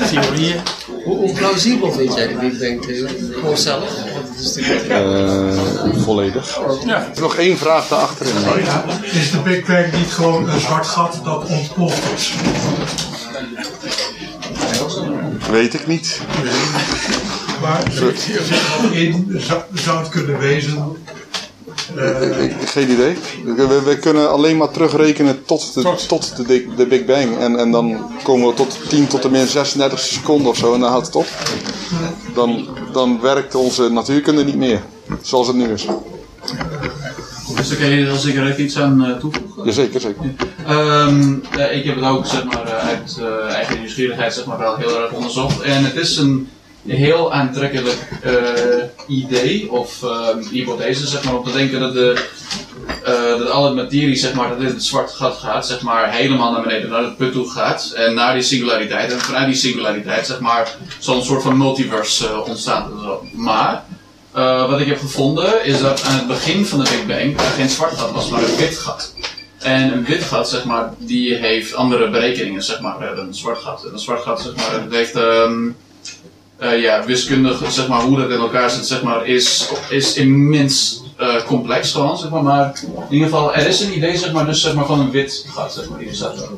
en 0.00 0.08
theorieën. 0.10 0.60
Hoe, 1.08 1.16
hoe 1.16 1.32
plausibel 1.32 1.92
vind 1.92 2.14
jij 2.14 2.26
de 2.28 2.34
Big 2.34 2.58
Bang 2.58 2.82
theorie? 2.86 3.32
Gewoon 3.32 3.56
zelf? 3.56 3.84
Want 4.14 4.28
het 4.28 4.38
is 4.38 4.54
natuurlijk 4.56 4.88
Eh, 4.88 6.02
volledig. 6.02 6.58
Ja. 6.86 7.08
Nog 7.20 7.36
één 7.36 7.58
vraag 7.58 7.88
daarachterin. 7.88 8.34
Is 9.02 9.30
de 9.30 9.38
Big 9.38 9.66
Bang 9.66 9.92
niet 9.92 10.12
gewoon 10.12 10.48
een 10.48 10.60
zwart 10.60 10.86
gat 10.86 11.20
dat 11.24 11.46
ontploft 11.48 12.02
is? 12.16 12.34
Weet 15.50 15.74
ik 15.74 15.86
niet. 15.86 16.20
Maar 17.62 17.82
er 17.84 18.14
in, 18.92 19.36
zou, 19.38 19.60
zou 19.74 19.98
het 19.98 20.08
kunnen 20.08 20.38
wezen? 20.38 20.96
Eh, 21.96 22.44
Ik- 22.44 22.68
geen 22.68 22.90
idee. 22.90 23.16
We, 23.44 23.82
we 23.84 23.98
kunnen 23.98 24.30
alleen 24.30 24.56
maar 24.56 24.70
terugrekenen 24.70 25.44
tot 25.44 25.74
de, 25.74 25.94
tot 26.06 26.36
de, 26.36 26.42
de, 26.46 26.66
de 26.76 26.86
Big 26.86 27.04
Bang. 27.04 27.38
En, 27.38 27.56
en 27.58 27.70
dan 27.70 28.10
komen 28.22 28.48
we 28.48 28.54
tot 28.54 28.78
10 28.88 29.06
tot 29.06 29.24
en 29.24 29.30
min 29.30 29.46
36 29.46 29.98
seconden 29.98 30.50
of 30.50 30.56
zo 30.56 30.74
en 30.74 30.80
dan 30.80 30.90
houdt 30.90 31.06
het 31.06 31.16
op. 31.16 31.26
Dan, 32.34 32.68
dan 32.92 33.20
werkt 33.20 33.54
onze 33.54 33.88
natuurkunde 33.88 34.44
niet 34.44 34.56
meer. 34.56 34.80
Zoals 35.22 35.46
het 35.46 35.56
nu 35.56 35.68
is. 35.72 35.86
Dus 37.56 37.76
kan 37.76 37.88
je 37.88 38.06
er 38.06 38.16
zeker 38.16 38.46
even 38.46 38.64
iets 38.64 38.78
aan 38.78 39.04
eh, 39.04 39.12
toevoegen. 39.16 39.64
Jazeker, 39.64 40.00
zeker. 40.00 40.34
Ehm, 40.66 41.34
eh, 41.58 41.76
ik 41.76 41.84
heb 41.84 41.94
het 41.96 42.04
ook 42.04 42.26
zeg 42.26 42.44
maar, 42.44 42.66
eh, 42.66 42.88
uit 42.88 43.18
eh, 43.20 43.54
eigen 43.54 43.78
nieuwsgierigheid 43.78 44.34
zeg 44.34 44.44
maar, 44.44 44.58
wel 44.58 44.76
heel 44.76 45.02
erg 45.02 45.12
onderzocht. 45.12 45.60
En 45.60 45.84
het 45.84 45.94
is 45.94 46.16
een 46.16 46.48
heel 46.88 47.32
aantrekkelijk 47.32 48.08
eh, 48.22 48.34
idee 49.06 49.70
of 49.70 50.02
ehm, 50.02 50.38
hypothese 50.50 51.06
zeg 51.06 51.24
maar, 51.24 51.36
om 51.36 51.44
te 51.44 51.52
denken 51.52 51.80
dat, 51.80 51.92
de, 51.92 52.24
eh, 53.04 53.38
dat 53.38 53.50
alle 53.50 53.74
materie 53.74 54.16
zeg 54.16 54.32
maar, 54.34 54.48
dat 54.48 54.58
in 54.58 54.64
het 54.64 54.84
zwarte 54.84 55.14
gat 55.14 55.36
gaat, 55.36 55.66
zeg 55.66 55.82
maar, 55.82 56.12
helemaal 56.12 56.52
naar 56.52 56.62
beneden, 56.62 56.90
naar 56.90 57.02
het 57.02 57.16
put 57.16 57.32
toe 57.32 57.50
gaat. 57.50 57.92
En 57.96 58.14
naar 58.14 58.34
die 58.34 58.42
singulariteit. 58.42 59.12
En 59.12 59.20
vanuit 59.20 59.46
die 59.46 59.54
singulariteit 59.54 60.26
zeg 60.26 60.40
maar, 60.40 60.76
zal 60.98 61.16
een 61.16 61.22
soort 61.22 61.42
van 61.42 61.56
multiverse 61.56 62.26
eh, 62.26 62.48
ontstaan. 62.48 62.92
Maar 63.32 63.84
wat 64.68 64.80
ik 64.80 64.86
heb 64.86 64.98
gevonden 64.98 65.64
is 65.64 65.80
dat 65.80 66.02
aan 66.02 66.16
het 66.16 66.26
begin 66.26 66.66
van 66.66 66.78
de 66.78 66.90
Big 66.90 67.06
Bang 67.06 67.40
er 67.40 67.44
geen 67.44 67.68
zwart 67.68 67.98
gat 67.98 68.12
was, 68.12 68.28
maar 68.28 68.42
een 68.42 68.56
wit 68.56 68.78
gat. 68.78 69.14
En 69.58 69.92
een 69.92 70.04
wit 70.04 70.22
gat, 70.22 70.48
zeg 70.48 70.64
maar, 70.64 70.92
die 70.98 71.34
heeft 71.34 71.74
andere 71.74 72.10
berekeningen, 72.10 72.62
zeg 72.62 72.80
maar, 72.80 73.14
dan 73.16 73.26
een 73.26 73.34
zwart 73.34 73.58
gat. 73.58 73.84
En 73.84 73.92
een 73.92 73.98
zwart 73.98 74.22
gat, 74.22 74.40
zeg 74.40 74.56
maar, 74.56 74.82
het 74.82 74.92
heeft, 74.92 75.16
ehm, 75.16 75.68
eh, 76.58 76.80
ja, 76.80 77.04
wiskundig, 77.04 77.72
zeg 77.72 77.88
maar, 77.88 78.00
hoe 78.00 78.18
dat 78.20 78.30
in 78.30 78.38
elkaar 78.38 78.70
zit, 78.70 78.86
zeg 78.86 79.02
maar, 79.02 79.26
is, 79.26 79.68
is 79.88 80.14
immens 80.14 81.02
eh, 81.18 81.42
complex 81.46 81.92
gewoon, 81.92 82.18
zeg 82.18 82.30
maar. 82.30 82.42
Maar 82.42 82.80
in 82.82 83.04
ieder 83.14 83.28
geval, 83.28 83.54
er 83.54 83.66
is 83.66 83.80
een 83.80 83.96
idee, 83.96 84.18
zeg 84.18 84.32
maar, 84.32 84.46
dus, 84.46 84.60
zeg 84.60 84.74
maar, 84.74 84.86
van 84.86 85.00
een 85.00 85.10
wit 85.10 85.46
gat, 85.48 85.72
zeg 85.72 85.88
maar, 85.88 85.98
die 85.98 86.08
bestaat. 86.08 86.48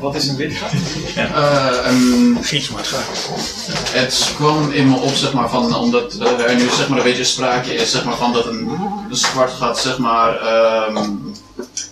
Wat 0.00 0.14
is 0.14 0.28
een 0.28 0.36
wit 0.36 0.52
gat? 0.54 0.70
Eh, 1.16 1.90
een, 1.90 2.38
Geen 2.40 2.60
zwart 2.60 2.86
gat. 2.86 3.30
het 3.92 4.32
kwam 4.36 4.70
in 4.70 4.88
me 4.88 4.96
op, 4.96 5.14
zeg 5.14 5.32
maar, 5.32 5.50
van, 5.50 5.74
omdat 5.74 6.14
eh, 6.14 6.50
er 6.50 6.54
nu 6.54 6.68
zeg 6.68 6.88
maar, 6.88 6.98
een 6.98 7.04
beetje 7.04 7.24
sprake 7.24 7.74
is 7.74 7.90
zeg 7.90 8.04
maar, 8.04 8.16
van 8.16 8.32
dat 8.32 8.46
een, 8.46 8.68
een 9.10 9.16
zwart 9.16 9.52
gat, 9.52 9.78
zeg 9.78 9.98
maar, 9.98 10.36
ehm, 10.36 11.08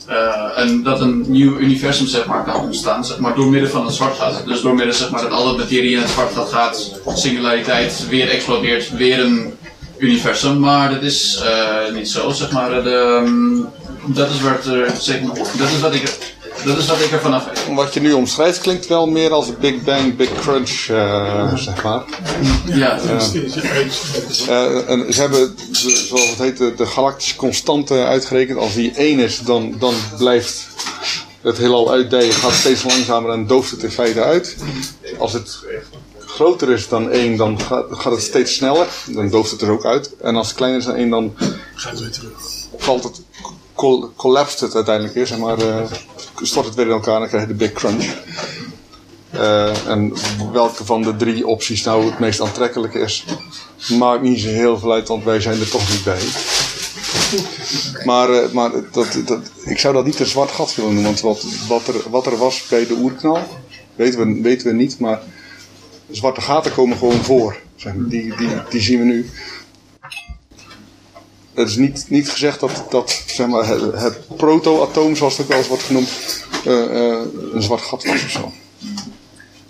eh, 0.08 0.50
een, 0.54 0.82
dat 0.82 1.00
een 1.00 1.24
nieuw 1.26 1.58
universum 1.58 2.06
zeg 2.06 2.26
maar, 2.26 2.44
kan 2.44 2.60
ontstaan, 2.60 3.04
zeg 3.04 3.18
maar, 3.18 3.34
door 3.34 3.50
middel 3.50 3.70
van 3.70 3.86
een 3.86 3.92
zwart 3.92 4.18
gat. 4.18 4.42
Dus 4.46 4.60
door 4.60 4.74
middel 4.74 4.94
zeg 4.94 5.10
maar, 5.10 5.22
dat 5.22 5.30
alle 5.30 5.56
materie 5.56 5.92
in 5.92 6.00
het 6.00 6.10
zwart 6.10 6.32
gat 6.34 6.48
gaat, 6.48 7.00
singulariteit 7.14 8.08
weer 8.08 8.28
explodeert, 8.30 8.90
weer 8.90 9.20
een 9.20 9.54
universum. 9.98 10.58
Maar 10.58 10.90
dat 10.90 11.02
is 11.02 11.40
eh, 11.44 11.94
niet 11.94 12.08
zo, 12.08 12.30
zeg 12.30 12.50
maar. 12.50 12.82
De, 12.82 12.90
ehm, 12.90 14.14
dat 14.14 14.30
is 14.30 14.40
wat 14.40 14.64
er, 14.64 14.90
zeg 14.98 15.20
maar, 15.22 15.36
dat 15.36 15.68
is 15.68 15.80
wat 15.80 15.94
ik, 15.94 16.36
dat 16.64 16.78
is 16.78 16.86
wat 16.86 17.00
ik 17.00 17.10
ervan 17.10 17.32
af 17.32 17.44
weet. 17.44 17.74
Wat 17.74 17.94
je 17.94 18.00
nu 18.00 18.12
omschrijft 18.12 18.58
klinkt 18.60 18.86
wel 18.86 19.06
meer 19.06 19.32
als 19.32 19.58
Big 19.58 19.82
Bang, 19.82 20.16
Big 20.16 20.32
Crunch, 20.40 20.86
eh, 20.88 21.54
zeg 21.56 21.82
maar. 21.82 22.02
Ja, 22.64 22.98
Eh, 24.48 24.88
en 24.90 25.12
ze 25.14 25.20
hebben, 25.20 25.56
de- 25.56 26.06
zoals 26.08 26.28
het 26.30 26.38
heet, 26.38 26.56
de, 26.58 26.74
de 26.76 26.86
galactische 26.86 27.36
constante 27.36 27.94
uitgerekend. 28.04 28.58
Als 28.58 28.74
die 28.74 28.92
1 28.96 29.18
is, 29.18 29.38
dan, 29.40 29.74
dan 29.78 29.94
blijft 30.18 30.66
het 31.42 31.58
heelal 31.58 31.90
uitdijen, 31.90 32.32
gaat 32.32 32.52
steeds 32.52 32.82
langzamer 32.82 33.30
en 33.30 33.46
dooft 33.46 33.70
het 33.70 33.82
in 33.82 33.90
feite 33.90 34.22
uit. 34.22 34.56
Als 35.18 35.32
het 35.32 35.58
groter 36.26 36.70
is 36.70 36.88
dan 36.88 37.10
1, 37.10 37.36
dan 37.36 37.60
gaat, 37.60 37.84
gaat 37.90 38.12
het 38.12 38.22
steeds 38.22 38.54
sneller. 38.54 38.86
Dan 39.06 39.30
dooft 39.30 39.50
het 39.50 39.62
er 39.62 39.70
ook 39.70 39.84
uit. 39.84 40.10
En 40.22 40.36
als 40.36 40.46
het 40.48 40.56
kleiner 40.56 40.80
is 40.80 40.86
dan 40.86 40.94
1, 40.96 41.10
dan 41.10 41.34
Gaat 41.74 41.90
het 41.92 42.00
weer 42.00 42.10
terug. 42.10 42.32
valt 42.78 43.02
het, 43.04 43.20
col- 43.78 44.10
collapst 44.16 44.60
het 44.60 44.74
uiteindelijk 44.74 45.14
weer, 45.14 45.38
maar. 45.38 45.58
eh, 45.58 45.92
stort 46.42 46.66
het 46.66 46.74
weer 46.74 46.86
in 46.86 46.92
elkaar 46.92 47.14
en 47.14 47.20
dan 47.20 47.28
krijg 47.28 47.42
je 47.42 47.48
de 47.48 47.54
Big 47.58 47.72
Crunch. 47.72 48.14
Eh, 49.30 49.86
en 49.86 50.12
welke 50.52 50.84
van 50.84 51.02
de 51.02 51.16
drie 51.16 51.46
opties 51.46 51.84
nou 51.84 52.04
het 52.10 52.18
meest 52.18 52.40
aantrekkelijk 52.40 52.94
is, 52.94 53.24
maakt 53.98 54.22
niet 54.22 54.40
zo 54.40 54.48
heel 54.48 54.78
veel 54.78 54.92
uit, 54.92 55.08
want 55.08 55.24
wij 55.24 55.40
zijn 55.40 55.60
er 55.60 55.70
toch 55.70 55.90
niet 55.90 56.04
bij. 56.04 56.20
Maar, 58.04 58.30
eh, 58.30 58.50
maar 58.52 58.70
dat, 58.92 59.18
dat, 59.26 59.40
ik 59.64 59.78
zou 59.78 59.94
dat 59.94 60.04
niet 60.04 60.20
een 60.20 60.26
zwart 60.26 60.50
gat 60.50 60.74
willen 60.74 60.92
noemen, 60.94 61.10
want 61.10 61.20
wat, 61.20 61.44
wat, 61.68 61.86
er, 61.94 62.10
wat 62.10 62.26
er 62.26 62.36
was 62.36 62.66
bij 62.68 62.86
de 62.86 62.94
oerknal, 62.94 63.38
weten 63.96 64.18
we, 64.34 64.42
weten 64.42 64.66
we 64.66 64.72
niet, 64.72 64.98
maar 64.98 65.20
zwarte 66.10 66.40
gaten 66.40 66.72
komen 66.74 66.96
gewoon 66.98 67.24
voor. 67.24 67.56
Die, 67.94 68.36
die, 68.36 68.48
die 68.70 68.80
zien 68.80 68.98
we 68.98 69.04
nu. 69.04 69.30
Het 71.58 71.68
is 71.68 71.76
niet, 71.76 72.04
niet 72.08 72.30
gezegd 72.30 72.60
dat, 72.60 72.84
dat 72.90 73.22
zeg 73.26 73.46
maar, 73.46 73.66
het, 73.66 74.00
het 74.00 74.36
protoatoom, 74.36 75.16
zoals 75.16 75.32
het 75.32 75.42
ook 75.42 75.48
wel 75.48 75.58
eens 75.58 75.68
wordt 75.68 75.82
genoemd, 75.82 76.10
eh, 76.64 76.84
eh, 76.84 77.20
een 77.52 77.62
zwart 77.62 77.82
gat 77.82 78.04
was 78.04 78.24
of 78.24 78.30
zo. 78.30 78.52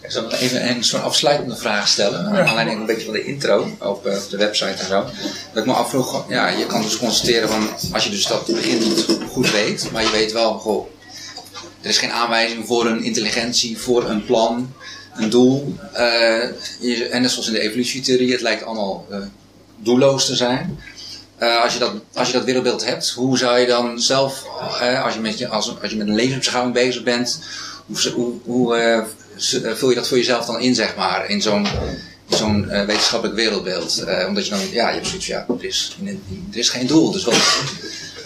Ik 0.01 0.11
zal 0.11 0.23
nog 0.23 0.33
even 0.33 0.69
een 0.69 0.85
soort 0.85 1.03
afsluitende 1.03 1.57
vraag 1.57 1.89
stellen. 1.89 2.33
Naar 2.33 2.47
aanleiding 2.47 2.81
een 2.81 2.87
beetje 2.87 3.05
van 3.05 3.13
de 3.13 3.25
intro 3.25 3.77
op, 3.79 4.07
eh, 4.07 4.17
op 4.17 4.31
de 4.31 4.37
website 4.37 4.83
en 4.83 4.87
zo. 4.87 5.05
Dat 5.53 5.63
ik 5.63 5.67
me 5.67 5.73
afvroeg, 5.73 6.25
ja, 6.29 6.49
je 6.49 6.67
kan 6.67 6.83
dus 6.83 6.99
constateren 6.99 7.49
van 7.49 7.69
als 7.93 8.05
je 8.05 8.11
dus 8.11 8.27
dat 8.27 8.47
begin 8.47 8.79
niet 8.79 9.07
goed 9.31 9.51
weet, 9.51 9.91
maar 9.93 10.03
je 10.03 10.11
weet 10.11 10.33
wel, 10.33 10.59
goh, 10.59 10.87
er 11.81 11.89
is 11.89 11.99
geen 11.99 12.13
aanwijzing 12.13 12.67
voor 12.67 12.87
een 12.87 13.03
intelligentie, 13.03 13.79
voor 13.79 14.09
een 14.09 14.25
plan, 14.25 14.73
een 15.15 15.31
doel. 15.31 15.75
Eh, 15.93 16.49
je, 16.81 17.09
en 17.09 17.23
net 17.23 17.31
zoals 17.31 17.47
in 17.47 17.53
de 17.53 17.61
evolutietheorie, 17.61 18.33
het 18.33 18.41
lijkt 18.41 18.65
allemaal 18.65 19.07
eh, 19.11 19.19
doelloos 19.77 20.27
te 20.27 20.37
zijn. 20.37 20.79
Eh, 21.39 21.63
als, 21.63 21.73
je 21.73 21.79
dat, 21.79 21.93
als 22.15 22.27
je 22.27 22.33
dat 22.33 22.45
wereldbeeld 22.45 22.85
hebt, 22.85 23.11
hoe 23.11 23.39
zou 23.39 23.59
je 23.59 23.67
dan 23.67 24.01
zelf, 24.01 24.45
eh, 24.81 25.05
als, 25.05 25.15
je 25.15 25.21
met 25.21 25.39
je, 25.39 25.49
als, 25.49 25.81
als 25.83 25.91
je 25.91 25.97
met 25.97 26.07
een 26.09 26.15
levensbeschouwing 26.15 26.75
bezig 26.75 27.03
bent, 27.03 27.41
hoe, 27.87 28.13
hoe, 28.15 28.33
hoe, 28.45 28.77
eh, 28.77 29.03
vul 29.75 29.89
je 29.89 29.95
dat 29.95 30.09
voor 30.09 30.17
jezelf 30.17 30.47
dan 30.47 30.61
in, 30.61 30.75
zeg 30.75 30.97
maar, 30.97 31.31
in 31.31 31.43
zo'n 31.43 31.67
zo'n 32.29 32.67
wetenschappelijk 32.69 33.37
wereldbeeld? 33.37 34.05
Omdat 34.29 34.45
je 34.45 34.51
dan, 34.51 34.61
ja, 34.71 34.89
je 34.89 34.95
hebt 34.95 35.07
zoiets 35.07 35.27
ja, 35.27 35.47
er 35.49 35.65
is, 35.65 35.97
er 36.53 36.59
is 36.59 36.69
geen 36.69 36.87
doel. 36.87 37.13
Dus 37.13 37.25
wat, 37.25 37.37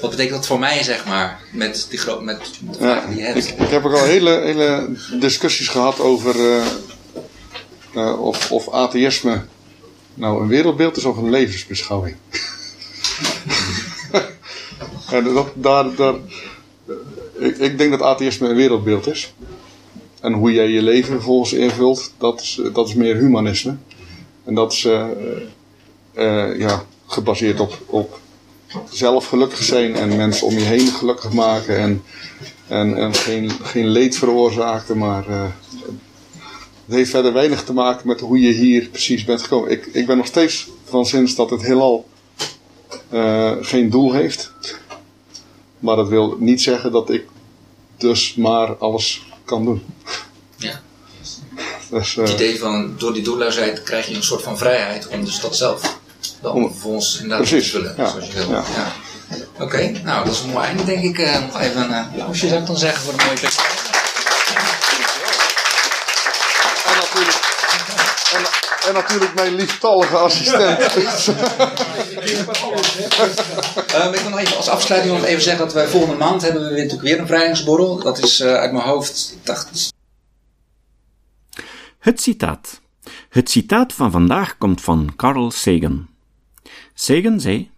wat 0.00 0.10
betekent 0.10 0.34
dat 0.36 0.46
voor 0.46 0.58
mij, 0.58 0.82
zeg 0.82 1.04
maar, 1.06 1.40
met, 1.50 1.86
die 1.90 1.98
gro- 1.98 2.20
met 2.20 2.38
de 2.40 2.78
vragen 2.78 3.08
die 3.10 3.18
je 3.18 3.24
hebt? 3.24 3.48
Ik, 3.48 3.58
ik 3.58 3.70
heb 3.70 3.84
ook 3.84 3.92
al 3.92 4.04
hele, 4.04 4.30
hele 4.30 4.88
discussies 5.20 5.68
gehad 5.68 6.00
over 6.00 6.62
of, 8.18 8.52
of 8.52 8.70
atheïsme 8.70 9.42
nou 10.14 10.42
een 10.42 10.48
wereldbeeld 10.48 10.96
is 10.96 11.04
of 11.04 11.16
een 11.16 11.30
levensbeschouwing. 11.30 12.16
en 15.16 15.34
dat, 15.34 15.48
daar, 15.54 16.14
ik, 17.38 17.58
ik 17.58 17.78
denk 17.78 17.90
dat 17.90 18.02
atheïsme 18.02 18.48
een 18.48 18.56
wereldbeeld 18.56 19.06
is. 19.06 19.32
En 20.20 20.32
hoe 20.32 20.52
jij 20.52 20.68
je 20.68 20.82
leven 20.82 21.12
vervolgens 21.12 21.52
invult, 21.52 22.12
dat 22.18 22.40
is, 22.40 22.60
dat 22.72 22.88
is 22.88 22.94
meer 22.94 23.16
humanisme. 23.16 23.76
En 24.44 24.54
dat 24.54 24.72
is 24.72 24.84
eh, 24.84 25.06
eh, 26.12 26.58
ja, 26.58 26.84
gebaseerd 27.06 27.60
op, 27.60 27.78
op 27.86 28.20
zelf 28.90 29.26
gelukkig 29.26 29.62
zijn 29.62 29.94
en 29.94 30.16
mensen 30.16 30.46
om 30.46 30.54
je 30.54 30.64
heen 30.64 30.86
gelukkig 30.86 31.32
maken. 31.32 31.76
En, 31.78 32.02
en, 32.68 32.96
en 32.96 33.14
geen, 33.14 33.50
geen 33.50 33.86
leed 33.86 34.16
veroorzaken, 34.16 34.98
maar 34.98 35.28
eh, 35.28 35.44
het 36.86 36.94
heeft 36.94 37.10
verder 37.10 37.32
weinig 37.32 37.64
te 37.64 37.72
maken 37.72 38.06
met 38.06 38.20
hoe 38.20 38.40
je 38.40 38.52
hier 38.52 38.88
precies 38.88 39.24
bent 39.24 39.42
gekomen. 39.42 39.70
Ik, 39.70 39.86
ik 39.86 40.06
ben 40.06 40.16
nog 40.16 40.26
steeds 40.26 40.68
van 40.84 41.06
zins 41.06 41.34
dat 41.34 41.50
het 41.50 41.62
heelal 41.62 42.06
eh, 43.12 43.52
geen 43.60 43.90
doel 43.90 44.12
heeft. 44.12 44.52
Maar 45.78 45.96
dat 45.96 46.08
wil 46.08 46.36
niet 46.38 46.62
zeggen 46.62 46.92
dat 46.92 47.10
ik 47.10 47.24
dus 47.96 48.34
maar 48.34 48.76
alles 48.76 49.22
kan 49.44 49.64
doen. 49.64 49.82
Ja. 50.56 50.80
Dus, 51.90 52.16
eh, 52.16 52.24
Het 52.24 52.32
idee 52.32 52.58
van, 52.58 52.94
door 52.98 53.12
die 53.12 53.22
doelloosheid 53.22 53.82
krijg 53.82 54.06
je 54.06 54.14
een 54.14 54.22
soort 54.22 54.42
van 54.42 54.58
vrijheid 54.58 55.08
om 55.08 55.24
dus 55.24 55.40
dat 55.40 55.56
zelf 55.56 55.98
dan 56.40 56.70
vervolgens 56.70 57.14
inderdaad 57.20 57.48
Precies, 57.48 57.70
te 57.70 57.76
vullen, 57.78 57.94
ja, 57.96 58.10
zoals 58.10 58.26
je 58.26 58.32
wil. 58.32 58.50
ja. 58.50 58.64
Ja. 58.76 58.92
Oké, 59.58 60.00
nou 60.04 60.24
dat 60.24 60.34
is 60.34 60.40
een 60.40 60.50
mooi 60.50 60.66
einde 60.66 60.84
denk 60.84 61.02
ik. 61.04 61.18
Eh, 61.18 61.40
nog 61.40 61.60
even 61.60 61.82
een 61.82 61.90
uh, 61.90 61.98
applausje 61.98 62.48
zou 62.48 62.60
ik 62.60 62.66
dan 62.66 62.76
zeggen 62.76 63.02
voor 63.02 63.16
de 63.18 63.24
mooie 63.24 63.38
tekst. 63.38 63.60
En 66.86 66.94
natuurlijk, 66.96 67.38
en, 68.96 69.02
natuurlijk 69.02 69.34
mijn 69.34 69.54
lieftallige 69.54 70.16
assistent. 70.16 70.78
Ehm, 73.92 74.14
ik 74.14 74.20
wil 74.20 74.30
nog 74.30 74.38
even 74.38 74.56
als 74.56 74.68
afsluiting 74.68 75.14
nog 75.14 75.24
even 75.24 75.42
zeggen 75.42 75.64
dat 75.64 75.74
wij 75.74 75.88
volgende 75.88 76.16
maand 76.16 76.42
hebben 76.42 76.62
we 76.62 76.68
weer, 76.68 76.82
natuurlijk 76.82 77.08
weer 77.08 77.18
een 77.18 77.26
vrijheidsborrel. 77.26 77.98
Dat 78.02 78.18
is 78.18 78.40
eh, 78.40 78.54
uit 78.54 78.72
mijn 78.72 78.84
hoofd, 78.84 79.34
ik 79.38 79.46
dacht, 79.46 79.92
Het 81.98 82.20
citaat. 82.20 82.80
Het 83.28 83.50
citaat 83.50 83.92
van 83.92 84.10
vandaag 84.10 84.58
komt 84.58 84.80
van 84.80 85.12
Carl 85.16 85.50
Sagan. 85.50 86.08
Sagan 86.94 87.40
zei: 87.40 87.70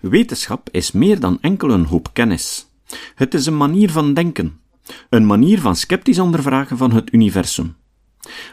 Wetenschap 0.00 0.68
is 0.70 0.92
meer 0.92 1.20
dan 1.20 1.38
enkel 1.40 1.70
een 1.70 1.84
hoop 1.84 2.08
kennis. 2.12 2.66
Het 3.14 3.34
is 3.34 3.46
een 3.46 3.56
manier 3.56 3.90
van 3.90 4.14
denken, 4.14 4.60
een 5.08 5.26
manier 5.26 5.60
van 5.60 5.76
sceptisch 5.76 6.18
ondervragen 6.18 6.76
van 6.76 6.92
het 6.92 7.12
universum. 7.12 7.76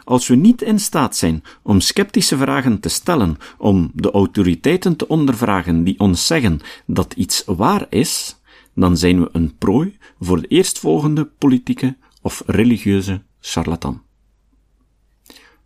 Als 0.04 0.28
we 0.28 0.36
niet 0.36 0.62
in 0.62 0.80
staat 0.80 1.16
zijn 1.16 1.44
om 1.62 1.80
sceptische 1.80 2.38
vragen 2.38 2.80
te 2.80 2.90
stellen, 2.90 3.38
om 3.58 3.92
de 3.94 4.12
autoriteiten 4.12 4.96
te 4.96 5.08
ondervragen 5.08 5.84
die 5.84 6.00
ons 6.00 6.28
zeggen 6.28 6.60
dat 6.86 7.14
iets 7.14 7.44
waar 7.46 7.86
is, 7.90 8.40
dan 8.76 8.98
zijn 8.98 9.20
we 9.20 9.30
een 9.32 9.58
prooi 9.58 9.98
voor 10.20 10.42
de 10.42 10.48
eerstvolgende 10.48 11.26
politieke 11.26 11.98
of 12.22 12.44
religieuze 12.46 13.22
charlatan. 13.40 14.02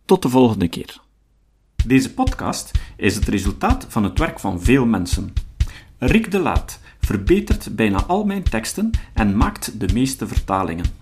Tot 0.04 0.22
de 0.22 0.28
volgende 0.28 0.68
keer. 0.68 1.00
Deze 1.86 2.14
podcast 2.14 2.70
is 2.96 3.14
het 3.14 3.28
resultaat 3.28 3.86
van 3.88 4.04
het 4.04 4.18
werk 4.18 4.40
van 4.40 4.60
veel 4.60 4.86
mensen. 4.86 5.32
Rick 5.98 6.30
de 6.30 6.38
Laat 6.38 6.80
verbetert 7.00 7.76
bijna 7.76 8.04
al 8.04 8.24
mijn 8.24 8.42
teksten 8.42 8.90
en 9.14 9.36
maakt 9.36 9.80
de 9.80 9.88
meeste 9.92 10.26
vertalingen. 10.26 11.01